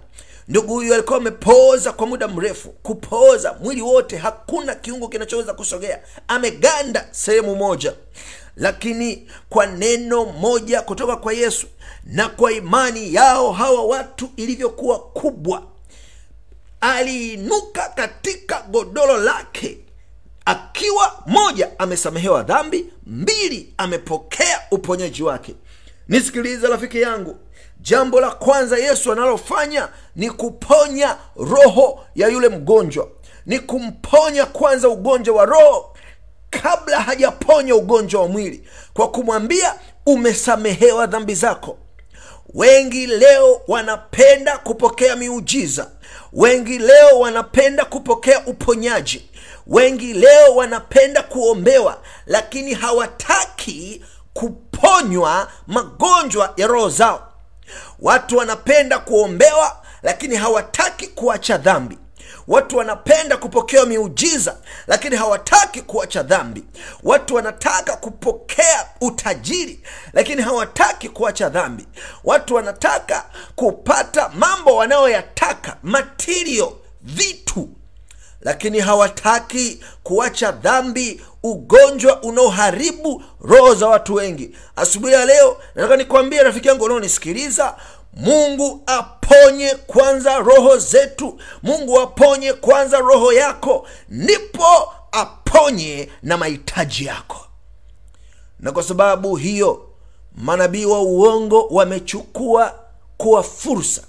Ndugu 0.48 0.72
huyu 0.74 0.94
alikuwa 0.94 1.18
amepooza 1.18 1.92
kwa 1.92 2.06
muda 2.06 2.28
mrefu. 2.28 2.68
Kupooza 2.82 3.56
mwili 3.60 3.82
wote 3.82 4.16
hakuna 4.16 4.74
kiungo 4.74 5.08
kinachoweza 5.08 5.54
kusogea. 5.54 6.00
Ameganda 6.28 7.08
sehemu 7.10 7.56
moja. 7.56 7.92
Lakini 8.56 9.28
kwa 9.48 9.66
neno 9.66 10.24
moja 10.24 10.82
kutoka 10.82 11.16
kwa 11.16 11.32
yesu 11.32 11.66
na 12.04 12.28
kwa 12.28 12.52
imani 12.52 13.14
yao 13.14 13.52
hawa 13.52 13.84
watu 13.84 14.30
ilivyokuwa 14.36 14.98
kubwa 14.98 15.62
aliinuka 16.82 17.88
katika 17.88 18.62
godoro 18.62 19.16
lake 19.16 19.78
akiwa 20.44 21.22
moja 21.26 21.70
amesamehewa 21.78 22.42
dhambi 22.42 22.92
mbili 23.06 23.74
amepokea 23.76 24.60
uponyaji 24.70 25.22
wake. 25.22 25.54
Nisikilize 26.08 26.66
rafiki 26.68 27.00
yangu. 27.00 27.36
Jambo 27.80 28.20
la 28.20 28.30
kwanza 28.30 28.78
yesu 28.78 29.12
analofanya 29.12 29.88
ni 30.16 30.30
kuponya 30.30 31.16
roho 31.36 32.04
ya 32.14 32.28
yule 32.28 32.48
mgonjwa 32.48 33.08
ni 33.46 33.58
kumponya 33.60 34.46
kwanza 34.46 34.88
ugonjwa 34.88 35.36
wa 35.36 35.44
roho 35.46 35.96
kabla 36.50 37.00
hajaponya 37.00 37.74
ugonjwa 37.74 38.22
wa 38.22 38.28
mwili 38.28 38.68
kwa 38.94 39.10
kumwambia 39.10 39.74
umesamehewa 40.06 41.06
dhambi 41.06 41.34
zako 41.34 41.78
wengi 42.54 43.06
leo 43.06 43.60
wanapenda 43.68 44.58
kupokea 44.58 45.16
miujiza. 45.16 45.90
Wengi 46.32 46.78
leo 46.78 47.18
wanapenda 47.18 47.84
kupokea 47.84 48.46
uponyaji. 48.46 49.28
Wengi 49.66 50.12
leo 50.14 50.54
wanapenda 50.56 51.22
kuombewa 51.22 52.02
lakini 52.26 52.74
hawataki 52.74 54.02
kuponywa 54.32 55.48
magonjwa 55.66 56.52
ya 56.56 56.66
roho 56.66 56.88
zao. 56.88 57.32
Watu 58.00 58.36
wanapenda 58.36 58.98
kuombewa 58.98 59.76
lakini 60.02 60.36
hawataki 60.36 61.06
kuacha 61.06 61.58
dhambi 61.58 61.98
watu 62.48 62.76
wanapenda 62.76 63.36
kupokea 63.36 63.86
miujiza 63.86 64.56
lakini 64.86 65.16
hawataki 65.16 65.82
kuacha 65.82 66.22
dhambi. 66.22 66.64
Watu 67.02 67.34
wanataka 67.34 67.96
kupokea 67.96 68.86
utajiri 69.00 69.80
lakini 70.12 70.42
hawataki 70.42 71.08
kuacha 71.08 71.48
dhambi. 71.48 71.86
Watu 72.24 72.54
wanataka 72.54 73.24
kupata 73.56 74.28
mambo 74.28 74.76
wanayoyataka 74.76 75.76
material 75.82 76.68
vitu 77.02 77.68
lakini 78.40 78.80
hawataki 78.80 79.80
kuacha 80.02 80.52
dhambi 80.52 81.20
ugonjwa 81.42 82.22
unaoharibu 82.22 83.22
roho 83.40 83.74
za 83.74 83.88
watu 83.88 84.14
wengi. 84.14 84.56
Asubuhi 84.76 85.12
ya 85.12 85.24
leo 85.24 85.56
nataka 85.74 85.96
nikwambie 85.96 86.42
rafiki 86.42 86.68
yangu 86.68 86.84
unaonisikiliza 86.84 87.76
mungu 88.12 88.82
aponye 88.86 89.74
kwanza 89.86 90.38
roho 90.38 90.76
zetu. 90.78 91.38
Mungu 91.62 92.00
aponye 92.00 92.52
kwanza 92.52 92.98
roho 92.98 93.32
yako. 93.32 93.86
Ndipo 94.08 94.92
aponye 95.12 96.08
na 96.22 96.36
mahitaji 96.36 97.04
yako. 97.04 97.46
Na 98.60 98.72
kwa 98.72 98.82
sababu 98.82 99.36
hiyo 99.36 99.88
manabii 100.34 100.84
wa 100.84 101.02
uongo 101.02 101.66
wamechukua 101.70 102.74
kuwa 103.16 103.42
fursa. 103.42 104.02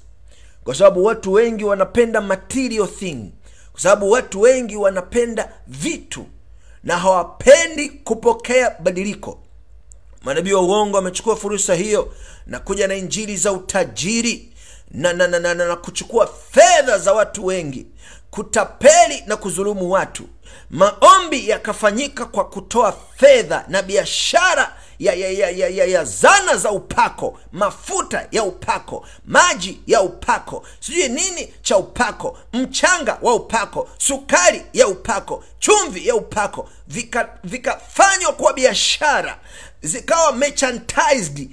Kwa 0.63 0.75
sababu 0.75 1.05
watu 1.05 1.33
wengi 1.33 1.63
wanapenda 1.63 2.21
material 2.21 2.87
thing. 2.87 3.31
Kwa 3.71 3.81
sababu 3.81 4.11
watu 4.11 4.41
wengi 4.41 4.75
wanapenda 4.75 5.53
vitu. 5.67 6.25
Na 6.83 6.97
hawapendi 6.97 7.89
kupokea 7.89 8.75
badiliko 8.79 9.39
manabii 10.23 10.53
wa 10.53 10.61
uongo 10.61 10.97
wamechukua 10.97 11.35
fursa 11.35 11.75
hiyo 11.75 12.13
na 12.45 12.59
kuja 12.59 12.87
na 12.87 12.95
injili 12.95 13.37
za 13.37 13.51
utajiri 13.51 14.53
na, 14.91 15.13
na, 15.13 15.27
na, 15.27 15.39
na, 15.39 15.53
na, 15.53 15.67
na 15.67 15.75
kuchukua 15.75 16.29
fedha 16.51 16.97
za 16.97 17.13
watu 17.13 17.45
wengi 17.45 17.87
kutapeli 18.31 19.23
na 19.25 19.37
kudhulumu 19.37 19.91
watu. 19.91 20.23
Maombi 20.69 21.49
yakafanyika 21.49 22.25
kwa 22.25 22.45
kutoa 22.49 22.97
fedha 23.17 23.65
na 23.67 23.81
biashara 23.81 24.75
ya, 25.05 25.13
ya, 25.13 25.29
ya, 25.29 25.49
ya, 25.49 25.67
ya, 25.69 25.85
ya 25.85 26.03
zana 26.05 26.57
za 26.57 26.71
upako 26.71 27.39
mafuta 27.51 28.27
ya 28.31 28.43
upako 28.43 29.07
maji 29.25 29.81
ya 29.87 30.01
upako 30.01 30.65
sijui 30.79 31.09
nini 31.09 31.53
cha 31.61 31.77
upako 31.77 32.37
mchanga 32.53 33.17
wa 33.21 33.35
upako 33.35 33.89
sukari 33.97 34.61
ya 34.73 34.87
upako 34.87 35.43
chumvi 35.59 36.07
ya 36.07 36.15
upako 36.15 36.69
vikafanywa 37.43 38.17
vika, 38.17 38.33
kuwa 38.37 38.53
biashara 38.53 39.39
zikawa 39.81 40.31
merchandised 40.31 41.49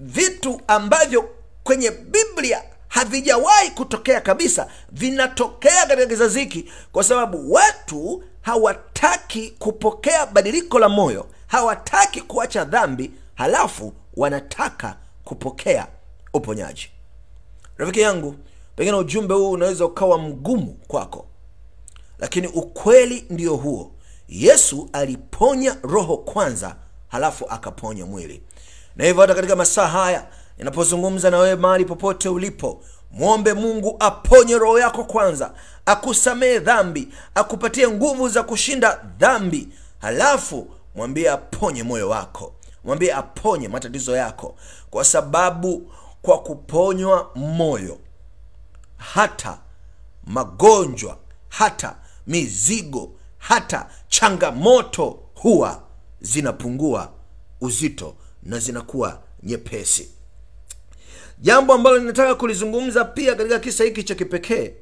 vitu 0.00 0.60
ambavyo 0.66 1.28
kwenye 1.64 1.90
biblia 1.90 2.62
havijawahi 2.88 3.70
kutokea 3.70 4.20
kabisa 4.20 4.68
vinatokea 4.92 5.86
katika 5.86 6.06
kizazi 6.06 6.40
hiki 6.40 6.72
kwa 6.92 7.04
sababu 7.04 7.52
watu 7.52 8.24
hawataki 8.44 9.50
kupokea 9.50 10.26
badiliko 10.26 10.78
la 10.78 10.88
moyo 10.88 11.26
hawataki 11.46 12.20
kuacha 12.20 12.64
dhambi 12.64 13.10
halafu 13.34 13.92
wanataka 14.16 14.96
kupokea 15.24 15.86
uponyaji. 16.34 16.88
Rafiki 17.78 18.00
yangu 18.00 18.34
pengine 18.76 18.96
ujumbe 18.96 19.34
huu 19.34 19.50
unaweza 19.50 19.84
ukawa 19.84 20.18
mgumu 20.18 20.78
kwako 20.88 21.26
lakini 22.18 22.46
ukweli 22.46 23.24
ndio 23.30 23.56
huo. 23.56 23.90
Yesu 24.28 24.88
aliponya 24.92 25.76
roho 25.82 26.16
kwanza 26.16 26.76
halafu 27.08 27.46
akaponya 27.48 28.06
mwili. 28.06 28.42
Na 28.96 29.04
hivyo 29.04 29.20
hata 29.20 29.34
katika 29.34 29.56
masaa 29.56 29.86
haya 29.86 30.26
ninapozungumza 30.58 31.30
na 31.30 31.38
wewe 31.38 31.56
mahali 31.56 31.84
popote 31.84 32.28
ulipo 32.28 32.82
mwombe 33.14 33.54
mungu 33.54 33.96
aponye 34.00 34.58
roho 34.58 34.78
yako 34.78 35.04
kwanza 35.04 35.54
akusamehe 35.86 36.58
dhambi 36.58 37.08
akupatie 37.34 37.88
nguvu 37.88 38.28
za 38.28 38.42
kushinda 38.42 39.00
dhambi. 39.18 39.68
Halafu 40.00 40.68
mwambie 40.94 41.30
aponye 41.30 41.82
moyo 41.82 42.08
wako 42.08 42.54
mwambie 42.84 43.12
aponye 43.14 43.68
matatizo 43.68 44.16
yako. 44.16 44.56
Kwa 44.90 45.04
sababu 45.04 45.92
kwa 46.22 46.38
kuponywa 46.42 47.30
moyo 47.34 47.98
hata 48.96 49.58
magonjwa 50.24 51.18
hata 51.48 51.96
mizigo 52.26 53.10
hata 53.38 53.86
changamoto 54.08 55.18
huwa 55.34 55.82
zinapungua 56.20 57.12
uzito 57.60 58.14
na 58.42 58.58
zinakuwa 58.58 59.22
nyepesi 59.42 60.13
jambo 61.44 61.74
ambalo 61.74 61.98
ninataka 61.98 62.34
kulizungumza 62.34 63.04
pia 63.04 63.34
katika 63.34 63.58
kisa 63.58 63.84
hiki 63.84 64.02
cha 64.02 64.14
kipekee. 64.14 64.74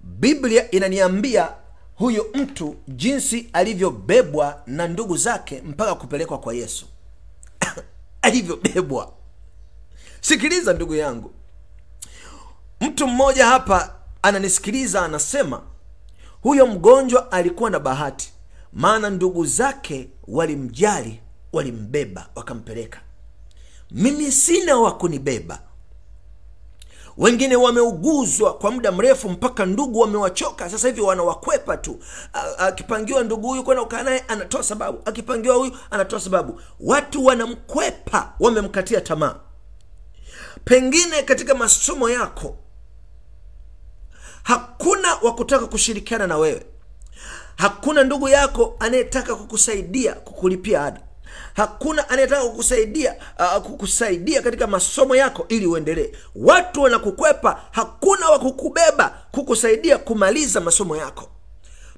Biblia 0.00 0.70
inaniambia 0.70 1.52
huyu 1.94 2.26
mtu 2.34 2.76
jinsi 2.88 3.48
alivyobebwa 3.52 4.62
na 4.66 4.88
ndugu 4.88 5.16
zake 5.16 5.62
mpaka 5.66 5.94
kupelekwa 5.94 6.38
kwa 6.38 6.54
yesu. 6.54 6.86
Alivyobebwa. 8.22 9.12
Sikiliza 10.20 10.72
ndugu 10.72 10.94
yangu. 10.94 11.30
Mtu 12.80 13.06
mmoja 13.08 13.46
hapa 13.46 13.94
ananisikiliza 14.22 15.02
anasema 15.04 15.62
huyo 16.42 16.66
mgonjwa 16.66 17.32
alikuwa 17.32 17.70
na 17.70 17.80
bahati 17.80 18.32
maana 18.72 19.10
ndugu 19.10 19.46
zake 19.46 20.08
walimjali 20.28 21.20
walimbeba 21.52 22.28
wakampeleka. 22.34 23.00
Mimi 23.90 24.32
sina 24.32 24.76
wa 24.76 24.92
kunibeba 24.98 25.62
wengine 27.18 27.56
wameuguzwa 27.56 28.54
kwa 28.54 28.70
muda 28.70 28.92
mrefu 28.92 29.28
mpaka 29.30 29.66
ndugu 29.66 30.00
wamewachoka. 30.00 30.70
Sasa 30.70 30.88
hivi 30.88 31.00
wanawakwepa 31.00 31.76
tu. 31.76 31.98
Akipangiwa 32.58 33.24
ndugu 33.24 33.48
huyu 33.48 33.64
kwenda 33.64 33.82
ukaa 33.82 34.02
naye 34.02 34.24
anatoa 34.28 34.62
sababu. 34.62 34.98
Akipangiwa 35.04 35.56
huyu 35.56 35.76
anatoa 35.90 36.20
sababu. 36.20 36.60
Watu 36.80 37.24
wanamkwepa 37.24 38.32
wamemkatia 38.40 39.00
tamaa. 39.00 39.34
Pengine 40.64 41.22
katika 41.22 41.54
masomo 41.54 42.10
yako 42.10 42.56
hakuna 44.42 45.14
wa 45.14 45.34
kutaka 45.34 45.66
kushirikiana 45.66 46.26
na 46.26 46.36
wewe. 46.38 46.66
Hakuna 47.56 48.04
ndugu 48.04 48.28
yako 48.28 48.76
anayetaka 48.78 49.34
kukusaidia 49.34 50.14
kukulipia 50.14 50.84
ada 50.84 51.00
hakuna 51.54 52.08
anayetaka 52.10 52.42
kukusaidia 52.44 53.14
uh, 53.38 53.62
kukusaidia 53.62 54.42
katika 54.42 54.66
masomo 54.66 55.16
yako 55.16 55.46
ili 55.48 55.66
uendelee. 55.66 56.10
Watu 56.34 56.82
wanakukwepa 56.82 57.62
hakuna 57.70 58.28
wa 58.30 58.38
kukubeba 58.38 59.14
kukusaidia 59.32 59.98
kumaliza 59.98 60.60
masomo 60.60 60.96
yako. 60.96 61.28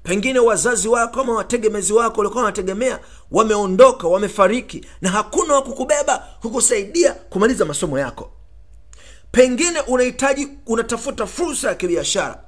Pengine 0.02 0.38
wazazi 0.38 0.88
wako 0.88 1.20
ama 1.20 1.34
wategemezi 1.34 1.92
wako 1.92 2.20
walikuwa 2.20 2.44
wanategemea 2.44 2.98
wameondoka 3.30 4.08
wamefariki 4.08 4.84
na 5.00 5.10
hakuna 5.10 5.54
wa 5.54 5.62
kukubeba 5.62 6.26
kukusaidia 6.42 7.12
kumaliza 7.14 7.64
masomo 7.64 7.98
yako. 7.98 8.30
Pengine 9.32 9.80
unahitaji 9.80 10.48
unatafuta 10.66 11.26
fursa 11.26 11.68
ya 11.68 11.74
kibiashara 11.74 12.42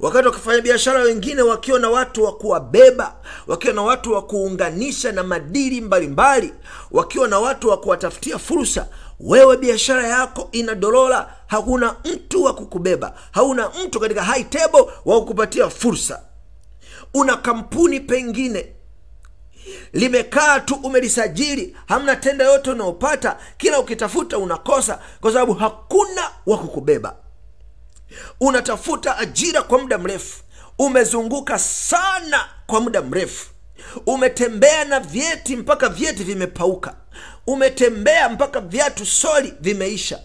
wakati 0.00 0.26
wakifanya 0.28 0.60
biashara 0.60 1.00
wengine 1.00 1.42
wakiwa 1.42 1.78
na 1.78 1.90
watu 1.90 2.24
wa 2.24 2.32
kuwabeba 2.36 3.14
wakiwa 3.46 3.74
na 3.74 3.82
watu 3.82 4.12
wa 4.12 4.22
kuunganisha 4.22 5.12
na 5.12 5.22
madili 5.22 5.80
mbalimbali 5.80 6.54
wakiwa 6.90 7.28
na 7.28 7.38
watu 7.38 7.68
wa 7.68 7.76
kuwatafutia 7.76 8.38
fursa 8.38 8.88
wewe 9.20 9.56
biashara 9.56 10.06
yako 10.08 10.48
ina 10.52 10.74
dolola, 10.74 11.30
hakuna 11.46 11.96
mtu 12.04 12.44
wa 12.44 12.54
kukubeba 12.54 13.14
hauna 13.30 13.70
mtu 13.84 14.00
katika 14.00 14.22
high 14.22 14.44
table 14.44 14.84
wa 15.04 15.20
kukupatia 15.20 15.70
fursa. 15.70 16.22
Una 17.14 17.36
kampuni 17.36 18.00
pengine 18.00 18.72
limekaa 19.92 20.60
tu 20.60 20.74
umelisajili 20.74 21.76
hamna 21.86 22.16
tenda 22.16 22.44
yote 22.44 22.70
unaopata 22.70 23.36
kila 23.58 23.78
ukitafuta 23.80 24.38
unakosa 24.38 24.98
kwa 25.20 25.32
sababu 25.32 25.54
hakuna 25.54 26.22
wa 26.46 26.58
kukubeba 26.58 27.16
unatafuta 28.40 29.18
ajira 29.18 29.62
kwa 29.62 29.78
muda 29.78 29.98
mrefu. 29.98 30.42
Umezunguka 30.78 31.58
sana 31.58 32.44
kwa 32.66 32.80
muda 32.80 33.02
mrefu. 33.02 33.46
Umetembea 34.06 34.84
na 34.84 35.00
vyeti 35.00 35.56
mpaka 35.56 35.88
vyeti 35.88 36.24
vimepauka. 36.24 36.94
Umetembea 37.46 38.28
mpaka 38.28 38.60
viatu 38.60 39.06
soli 39.06 39.54
vimeisha. 39.60 40.18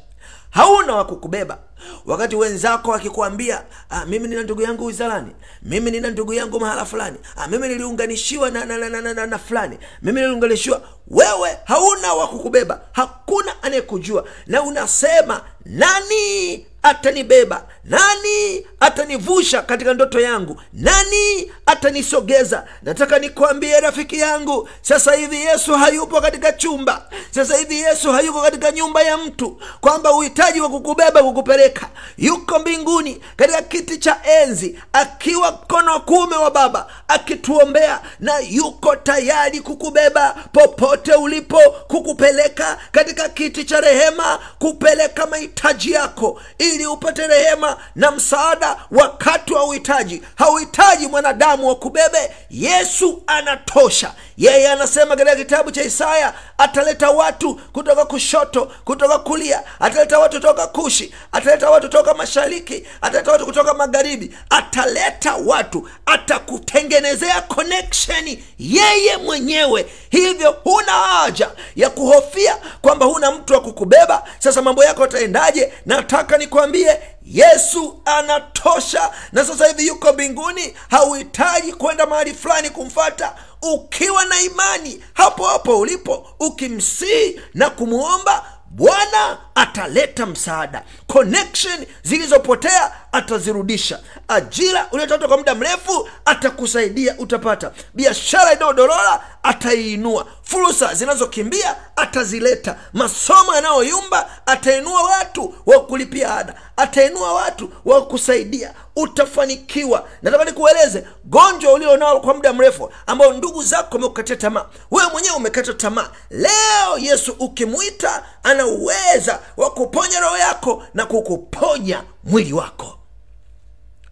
Hauna 0.49 0.95
wa 0.95 1.05
kukubeba. 1.05 1.59
Wakati 2.05 2.35
wenzako 2.35 2.91
wakikuambia, 2.91 3.63
ah, 3.89 4.05
mimi 4.05 4.27
nina 4.27 4.43
ndugu 4.43 4.61
yangu 4.61 4.85
wizarani. 4.85 5.31
Mimi 5.61 5.91
nina 5.91 6.09
ndugu 6.11 6.33
yangu 6.33 6.59
mahala 6.59 6.85
fulani. 6.85 7.17
Ah, 7.35 7.47
mimi 7.47 7.67
niliunganishiwa 7.67 8.51
na, 8.51 8.65
na, 8.65 8.77
na, 8.77 8.89
na, 9.01 9.13
na, 9.13 9.25
na 9.25 9.37
fulani. 9.37 9.77
Mimi 10.01 10.21
niliunganishiwa 10.21 10.81
wewe 11.07 11.57
hauna 11.65 12.13
wa 12.13 12.27
kukubeba 12.27 12.81
hakuna 12.91 13.63
anayekujua. 13.63 14.25
Na 14.47 14.61
unasema 14.63 15.41
nani 15.65 16.65
atanibeba? 16.83 17.65
Nani 17.83 18.65
atanivusha 18.79 19.61
katika 19.61 19.93
ndoto 19.93 20.19
yangu? 20.19 20.61
Nani 20.73 21.51
atanisogeza? 21.65 22.67
Nataka 22.83 23.19
nikwambie 23.19 23.79
rafiki 23.79 24.19
yangu 24.19 24.69
sasa 24.81 25.13
hivi 25.15 25.35
yesu 25.41 25.73
hayupo 25.73 26.21
katika 26.21 26.51
chumba. 26.53 27.05
Sasa 27.31 27.57
hivi 27.57 27.79
yesu 27.79 28.11
hayuko 28.11 28.41
katika 28.41 28.71
nyumba 28.71 29.01
ya 29.01 29.17
mtu 29.17 29.61
kwamba 29.81 30.11
uhitaji 30.13 30.61
wa 30.61 30.69
kukubeba 30.69 31.23
kukupeleka. 31.23 31.89
Yuko 32.17 32.59
mbinguni 32.59 33.21
katika 33.35 33.61
kiti 33.61 33.97
cha 33.97 34.17
enzi 34.41 34.79
akiwa 34.93 35.51
mkono 35.51 35.91
wa 35.91 35.99
kuume 35.99 36.35
wa 36.35 36.51
baba 36.51 36.87
akituombea 37.07 38.01
na 38.19 38.39
yuko 38.39 38.95
tayari 38.95 39.59
kukubeba 39.59 40.35
popote 40.53 40.94
ulipo 41.19 41.59
kukupeleka 41.87 42.77
katika 42.91 43.29
kiti 43.29 43.63
cha 43.63 43.81
rehema 43.81 44.39
kupeleka 44.59 45.25
mahitaji 45.25 45.91
yako 45.91 46.41
ili 46.57 46.85
upate 46.85 47.27
rehema 47.27 47.77
na 47.95 48.11
msaada 48.11 48.77
wakati 48.91 49.53
wa 49.53 49.63
uhitaji. 49.63 50.21
Hauhitaji 50.35 51.07
mwanadamu 51.07 51.67
wa 51.67 51.75
kubebe 51.75 52.35
yesu 52.49 53.23
anatosha. 53.27 54.13
Yeye 54.37 54.71
anasema 54.71 55.15
katika 55.15 55.35
kitabu 55.35 55.71
cha 55.71 55.83
isaya 55.83 56.33
ataleta 56.57 57.09
watu 57.11 57.55
kutoka 57.73 58.05
kushoto 58.05 58.71
kutoka 58.85 59.19
kulia 59.19 59.63
ataleta 59.79 60.19
watu 60.19 60.35
kutoka 60.37 60.67
kushi 60.67 61.13
ataleta 61.31 61.69
watu 61.69 61.87
kutoka 61.87 62.13
mashariki 62.13 62.85
ataleta 63.01 63.31
watu 63.31 63.45
kutoka 63.45 63.73
magharibi. 63.73 64.37
Ataleta 64.49 65.35
watu 65.35 65.89
atakutengenezea 66.05 67.41
connection 67.41 68.37
yeye 68.59 69.17
mwenyewe. 69.17 69.85
Hivyo 70.09 70.51
huna 70.63 70.84
haja 70.91 71.51
ya 71.75 71.89
kuhofia 71.89 72.57
kwamba 72.81 73.05
huna 73.05 73.31
mtu 73.31 73.53
wa 73.53 73.61
kukubeba. 73.61 74.23
Sasa 74.39 74.61
mambo 74.61 74.83
yako 74.83 75.01
yataendaje? 75.01 75.73
Nataka 75.85 76.37
nikwambie 76.37 76.99
yesu 77.25 77.99
anatosha. 78.05 79.11
Na 79.31 79.45
sasa 79.45 79.67
hivi 79.67 79.87
yuko 79.87 80.13
mbinguni 80.13 80.75
hauhitaji 80.89 81.73
kwenda 81.73 82.05
mahali 82.05 82.33
fulani 82.33 82.69
kumfata 82.69 83.33
ukiwa 83.61 84.25
na 84.25 84.41
imani 84.41 85.03
hapo 85.13 85.43
hapo 85.47 85.79
ulipo 85.79 86.27
ukimsii 86.39 87.41
na 87.53 87.69
kumwomba 87.69 88.44
bwana 88.75 89.37
ataleta 89.55 90.25
msaada. 90.25 90.83
Connection 91.07 91.85
zilizopotea 92.03 92.91
atazirudisha. 93.11 93.99
Ajira 94.27 94.87
uliotafuta 94.91 95.27
kwa 95.27 95.37
muda 95.37 95.55
mrefu 95.55 96.09
atakusaidia 96.25 97.15
utapata. 97.17 97.71
Biashara 97.93 98.53
inayodorora 98.53 99.23
ataiinua 99.43 100.27
fursa 100.43 100.93
zinazokimbia 100.93 101.75
atazileta. 101.95 102.75
Masomo 102.93 103.55
yanayoyumba 103.55 104.29
atainua 104.45 105.03
watu 105.03 105.55
wa 105.65 105.79
kulipia 105.85 106.35
ada. 106.37 106.53
Atainua 106.77 107.33
watu 107.33 107.69
wa 107.85 108.05
kusaidia 108.05 108.73
utafanikiwa. 108.95 110.09
Nataka 110.21 110.45
nikueleze 110.45 111.07
gonjwa 111.25 111.73
ulionao 111.73 112.19
kwa 112.21 112.33
muda 112.33 112.53
mrefu 112.53 112.91
ambao 113.07 113.33
ndugu 113.33 113.63
zako 113.63 113.95
wamekukatia 113.95 114.35
tamaa. 114.35 114.65
Wewe 114.91 115.11
mwenyewe 115.11 115.35
umekata 115.35 115.73
tamaa. 115.73 116.09
Leo 116.29 116.97
yesu 116.99 117.35
ukimwita 117.39 118.25
ana 118.43 118.65
uweza 118.67 119.39
wa 119.57 119.71
kuponya 119.71 120.19
roho 120.19 120.37
yako 120.37 120.83
na 120.93 121.05
kukuponya 121.05 122.03
mwili 122.23 122.53
wako. 122.53 122.99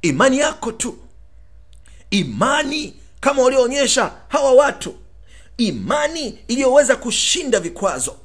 Imani 0.02 0.38
yako 0.40 0.72
tu. 0.72 0.98
Imani 2.12 2.96
kama 3.20 3.44
walioonyesha 3.44 4.12
hawa 4.28 4.52
watu. 4.52 4.96
Imani 5.58 6.40
iliyoweza 6.48 6.96
kushinda 6.96 7.60
vikwazo. 7.60 8.16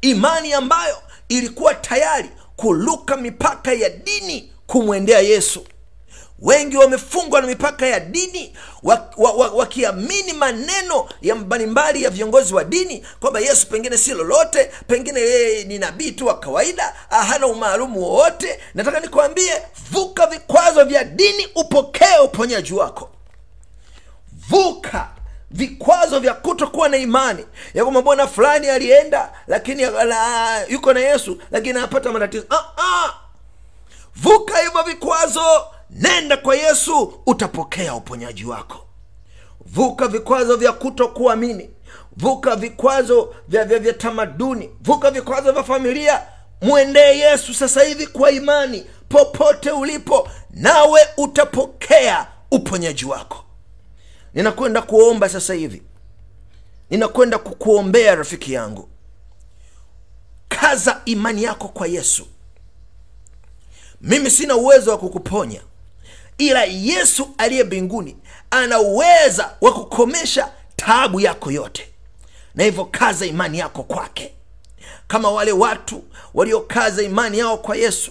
Imani 0.00 0.52
ambayo 0.52 0.96
ilikuwa 1.28 1.74
tayari 1.74 2.30
kuluka 2.56 3.16
mipaka 3.16 3.72
ya 3.72 3.88
dini 3.90 4.52
kumwendea 4.66 5.20
yesu 5.20 5.64
wengi 6.42 6.76
wamefungwa 6.76 7.40
na 7.40 7.46
mipaka 7.46 7.86
ya 7.86 8.00
dini 8.00 8.56
wakiamini 8.82 10.32
wa, 10.32 10.42
wa, 10.42 10.48
wa 10.48 10.52
maneno 10.52 11.08
ya 11.22 11.34
mbalimbali 11.34 12.02
ya 12.02 12.10
viongozi 12.10 12.54
wa 12.54 12.64
dini 12.64 13.06
kwamba 13.20 13.40
yesu 13.40 13.66
pengine 13.66 13.98
si 13.98 14.14
lolote 14.14 14.70
pengine 14.86 15.20
yeye 15.20 15.64
ni 15.64 15.78
nabii 15.78 16.12
tu 16.12 16.26
wa 16.26 16.38
kawaida 16.38 16.94
hana 17.08 17.46
umaalumu 17.46 18.02
wowote. 18.02 18.60
Nataka 18.74 19.00
nikwambie 19.00 19.62
vuka 19.90 20.26
vikwazo 20.26 20.84
vya 20.84 21.04
dini 21.04 21.46
upokee 21.54 22.18
uponyaji 22.24 22.74
wako. 22.74 23.10
Vuka 24.48 25.08
vikwazo 25.50 26.20
vya 26.20 26.34
kutokuwa 26.34 26.88
na 26.88 26.96
imani 26.96 27.46
ya 27.74 27.82
kwamba 27.84 28.00
mbona 28.00 28.26
fulani 28.26 28.68
alienda 28.68 29.32
lakini 29.46 29.82
la, 29.84 30.64
yuko 30.66 30.92
na 30.92 31.00
yesu 31.00 31.42
lakini 31.50 31.78
anapata 31.78 32.12
matatizo. 32.12 32.44
Ah, 32.50 32.64
ah. 32.82 33.14
vuka 34.16 34.58
hivyo 34.58 34.82
vikwazo 34.82 35.66
nenda 35.90 36.36
kwa 36.36 36.56
yesu 36.56 37.20
utapokea 37.26 37.94
uponyaji 37.94 38.44
wako. 38.44 38.86
Vuka 39.66 40.08
vikwazo 40.08 40.56
vya 40.56 40.72
kutokuamini 40.72 41.70
vuka 42.16 42.56
vikwazo 42.56 43.34
vya, 43.48 43.64
vya, 43.64 43.78
vya 43.78 43.92
tamaduni 43.92 44.70
vuka 44.80 45.10
vikwazo 45.10 45.52
vya 45.52 45.62
familia. 45.62 46.22
Mwendee 46.62 47.18
yesu 47.18 47.54
sasa 47.54 47.82
hivi 47.82 48.06
kwa 48.06 48.30
imani 48.30 48.86
popote 49.08 49.70
ulipo 49.70 50.28
nawe 50.50 51.00
utapokea 51.16 52.26
uponyaji 52.50 53.04
wako. 53.04 53.44
Ninakwenda 54.34 54.82
kuomba 54.82 55.28
sasa 55.28 55.54
hivi. 55.54 55.82
Ninakwenda 56.90 57.38
kukuombea 57.38 58.14
rafiki 58.14 58.52
yangu. 58.52 58.88
Kaza 60.48 61.00
imani 61.04 61.42
yako 61.42 61.68
kwa 61.68 61.86
yesu. 61.86 62.26
Mimi 64.00 64.30
sina 64.30 64.56
uwezo 64.56 64.90
wa 64.90 64.98
kukuponya 64.98 65.60
ila 66.40 66.64
yesu 66.64 67.28
aliye 67.38 67.64
mbinguni 67.64 68.16
ana 68.50 68.80
uweza 68.80 69.56
wa 69.60 69.72
kukomesha 69.74 70.52
taabu 70.76 71.20
yako 71.20 71.50
yote. 71.50 71.88
Na 72.54 72.64
hivyo 72.64 72.84
kaza 72.84 73.26
imani 73.26 73.58
yako 73.58 73.82
kwake. 73.82 74.34
Kama 75.08 75.30
wale 75.30 75.52
watu 75.52 76.04
waliokaza 76.34 77.02
imani 77.02 77.38
yao 77.38 77.58
kwa 77.58 77.76
yesu 77.76 78.10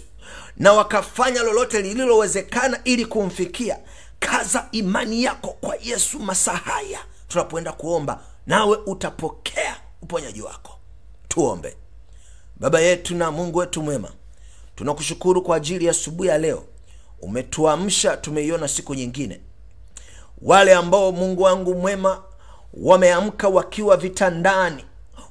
na 0.58 0.74
wakafanya 0.74 1.44
lolote 1.44 1.82
lililowezekana 1.82 2.80
ili 2.84 3.06
kumfikia 3.06 3.78
kaza 4.20 4.68
imani 4.72 5.24
yako 5.24 5.48
kwa 5.62 5.76
yesu 5.82 6.20
masaa 6.20 6.56
haya. 6.56 7.00
Tunapoenda 7.28 7.72
kuomba 7.72 8.24
nawe 8.48 8.78
utapokea 8.86 9.76
uponyaji 10.02 10.42
wako. 10.42 10.80
Tuombe. 11.28 11.78
Baba 12.56 12.80
yetu 12.80 13.16
na 13.16 13.32
mungu 13.32 13.58
wetu 13.60 13.82
mwema 13.84 14.12
tunakushukuru 14.76 15.42
kwa 15.42 15.58
ajili 15.58 15.86
ya 15.86 15.92
asubuhi 15.92 16.30
ya 16.30 16.38
leo 16.38 16.64
umetuamsha 17.22 18.18
tumeiona 18.18 18.68
siku 18.68 18.96
nyingine. 18.96 19.42
Wale 20.42 20.74
ambao 20.74 21.12
mungu 21.12 21.42
wangu 21.44 21.76
mwema 21.76 22.24
wameamka 22.74 23.48
wakiwa 23.50 23.98
vitandani 23.98 24.86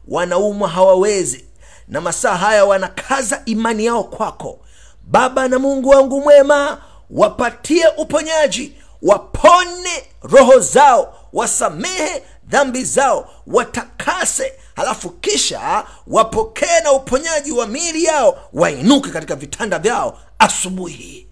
wanaumwa 0.09 0.69
hawawezi 0.69 1.45
na 1.89 2.01
masaa 2.01 2.37
haya 2.37 2.65
wanakaza 2.65 3.43
imani 3.45 3.85
yao 3.87 4.05
kwako. 4.05 4.59
Baba 5.03 5.49
na 5.49 5.59
mungu 5.59 5.89
wangu 5.89 6.21
mwema 6.21 6.83
wapatie 7.11 7.85
uponyaji 7.97 8.73
wapone 9.03 9.91
roho 10.23 10.59
zao 10.61 11.15
wasamehe 11.33 12.23
dhambi 12.45 12.85
zao 12.85 13.31
watakase 13.47 14.53
halafu 14.77 15.11
kisha 15.11 15.85
wapokee 16.07 16.81
na 16.85 16.93
uponyaji 16.93 17.53
wa 17.53 17.67
miili 17.67 18.05
yao 18.05 18.39
wainuke 18.53 19.11
katika 19.11 19.37
vitanda 19.37 19.79
vyao 19.79 20.19
asubuhi 20.39 21.28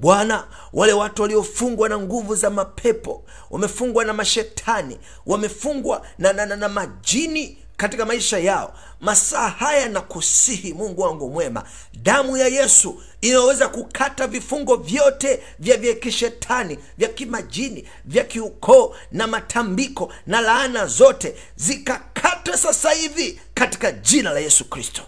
bwana 0.00 0.48
wale 0.72 0.92
watu 0.92 1.22
waliofungwa 1.22 1.88
na 1.88 1.98
nguvu 1.98 2.34
za 2.34 2.50
mapepo 2.50 3.24
wamefungwa 3.50 4.04
na 4.04 4.12
mashetani 4.12 4.98
wamefungwa 5.26 6.06
na, 6.18 6.32
na, 6.32 6.46
na, 6.46 6.56
na 6.56 6.68
majini 6.68 7.58
katika 7.76 8.04
maisha 8.04 8.38
yao 8.38 8.74
masaa 9.00 9.48
haya 9.48 9.88
na 9.88 10.00
kusihi 10.00 10.72
mungu 10.72 11.02
wangu 11.02 11.30
mwema 11.30 11.64
damu 12.02 12.36
ya 12.36 12.48
yesu 12.48 13.02
inaweza 13.20 13.68
kukata 13.68 14.26
vifungo 14.26 14.76
vyote 14.76 15.42
vya 15.58 15.76
vya 15.76 15.94
kishetani 15.94 16.78
vya 16.98 17.08
kimajini 17.08 17.88
vya 18.04 18.24
kiukoo 18.24 18.94
na 19.12 19.26
matambiko 19.26 20.12
na 20.26 20.40
laana 20.40 20.86
zote 20.86 21.34
zikakatwe 21.56 22.56
sasa 22.56 22.90
hivi 22.90 23.40
katika 23.54 23.92
jina 23.92 24.30
la 24.32 24.40
yesu 24.40 24.64
kristo. 24.64 25.02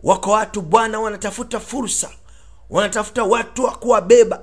Wako 0.00 0.30
watu 0.30 0.62
bwana 0.62 1.00
wanatafuta 1.00 1.60
fursa 1.60 2.10
wanatafuta 2.72 3.24
watu 3.24 3.64
wa 3.64 3.70
kuwabeba 3.72 4.40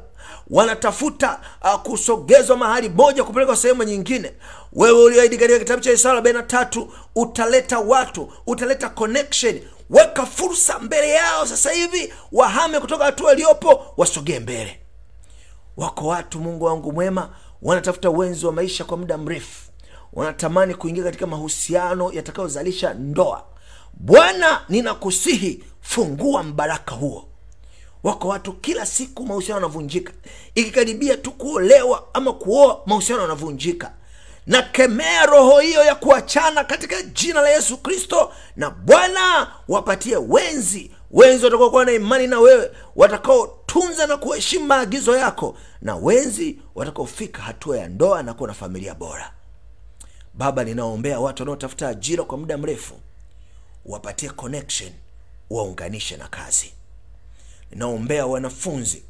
wanatafuta 0.50 1.39
uh, 1.63 1.82
kusogezwa 1.82 2.58
mahali 2.58 2.89
moja 2.89 3.24
kupelekwa 3.24 3.56
sehemu 3.56 3.84
nyingine. 3.84 4.34
Wewe 4.74 5.04
ulioahidi 5.04 5.38
katika 5.38 5.60
kitabu 5.60 5.82
cha 5.84 5.92
isaya 5.92 6.13
arobaini 6.13 6.38
na 6.38 6.44
tatu 6.44 6.94
utaleta 7.15 7.80
watu 7.80 8.34
utaleta 8.48 8.89
connection. 8.89 9.60
Weka 9.89 10.26
fursa 10.26 10.80
mbele 10.80 11.10
yao 11.10 11.46
sasa 11.46 11.72
hivi 11.72 12.13
wahame 12.32 12.80
kutoka 12.80 13.06
hatua 13.06 13.34
iliyopo 13.34 13.94
wasogee 13.98 14.39
mbele. 14.39 14.80
Wako 15.78 16.08
watu 16.08 16.39
mungu 16.39 16.65
wangu 16.65 16.92
mwema 16.92 17.30
wanatafuta 17.62 18.10
wenzi 18.10 18.46
wa 18.46 18.52
maisha 18.52 18.84
kwa 18.84 18.98
muda 18.98 19.18
mrefu. 19.18 19.72
Wanatamani 20.13 20.76
kuingia 20.76 21.04
katika 21.04 21.28
mahusiano 21.28 22.12
yatakayozalisha 22.13 22.94
ndoa. 22.94 23.44
Bwana 23.94 24.62
ninakusihi 24.70 25.63
fungua 25.82 26.44
mbaraka 26.44 26.96
huo 26.96 27.29
wako 28.04 28.28
watu 28.28 28.54
kila 28.54 28.86
siku 28.86 29.26
mahusiano 29.26 29.62
yanavunjika. 29.62 30.14
Ikikaribia 30.56 31.18
tu 31.18 31.32
kuolewa 31.32 32.08
ama 32.14 32.34
kuoa 32.34 32.82
mahusiano 32.86 33.22
yanavunjika. 33.22 33.92
Nakemea 34.48 35.26
roho 35.26 35.60
hiyo 35.60 35.84
ya 35.86 35.96
kuachana 35.96 36.64
katika 36.64 37.02
jina 37.02 37.42
la 37.42 37.50
yesu 37.50 37.78
kristo 37.78 38.34
na 38.56 38.70
bwana 38.70 39.52
wapatie 39.68 40.18
wenzi 40.18 40.92
wenzi 41.12 41.46
watakaokuwa 41.46 41.86
na 41.86 41.92
imani 41.92 42.28
na 42.28 42.40
wewe 42.40 42.72
watakaotunza 42.96 44.08
na 44.08 44.18
kuheshimu 44.18 44.66
maagizo 44.66 45.18
yako 45.18 45.58
na 45.82 45.96
wenzi 45.96 46.60
watakaofika 46.76 47.42
hatua 47.42 47.78
ya 47.78 47.88
ndoa 47.88 48.24
na 48.24 48.34
kuwa 48.34 48.48
na 48.48 48.54
familia 48.54 48.96
bora. 48.96 49.34
Baba 50.34 50.64
ninaombea 50.64 51.20
watu 51.20 51.42
wanaotafuta 51.44 51.88
ajira 51.90 52.24
kwa 52.24 52.38
muda 52.38 52.58
mrefu 52.58 52.94
wapatie 53.86 54.30
connection 54.30 54.92
waunganishe 55.50 56.18
na 56.18 56.28
kazi 56.28 56.74
ninaombea 57.71 58.25
wanafunzi 58.25 59.03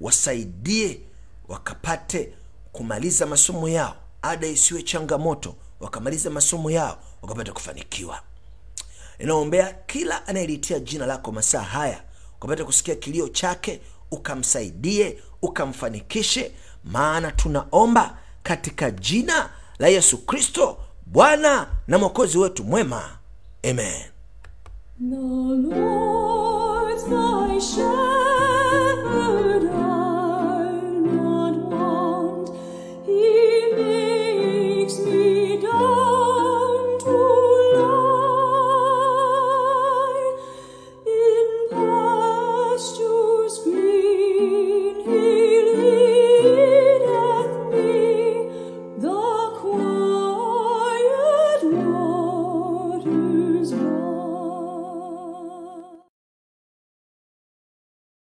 wasaidie 0.00 1.00
wakapate 1.48 2.32
kumaliza 2.72 3.26
masomo 3.26 3.68
yao. 3.68 3.96
Ada 4.22 4.46
isiwe 4.46 4.82
changamoto 4.82 5.54
wakamaliza 5.80 6.30
masomo 6.30 6.70
yao 6.70 6.98
wakapata 7.22 7.52
kufanikiwa. 7.52 8.20
Ninaombea 9.18 9.72
kila 9.86 10.26
anayelitia 10.26 10.80
jina 10.80 11.06
lako 11.06 11.32
masaa 11.32 11.62
haya 11.62 12.02
ukapata 12.36 12.64
kusikia 12.64 12.94
kilio 12.94 13.28
chake 13.28 13.80
ukamsaidie 14.10 15.18
ukamfanikishe 15.42 16.52
maana 16.84 17.32
tunaomba 17.32 18.18
katika 18.42 18.90
jina 18.90 19.50
la 19.78 19.88
yesu 19.88 20.18
kristo 20.18 20.78
bwana 21.06 21.68
na 21.86 21.98
mwokozi 21.98 22.38
wetu 22.38 22.64
mwema. 22.64 23.18
Amen. 23.70 24.02
No, 25.00 25.54
Lord 25.54 26.23
Sớ 27.64 28.13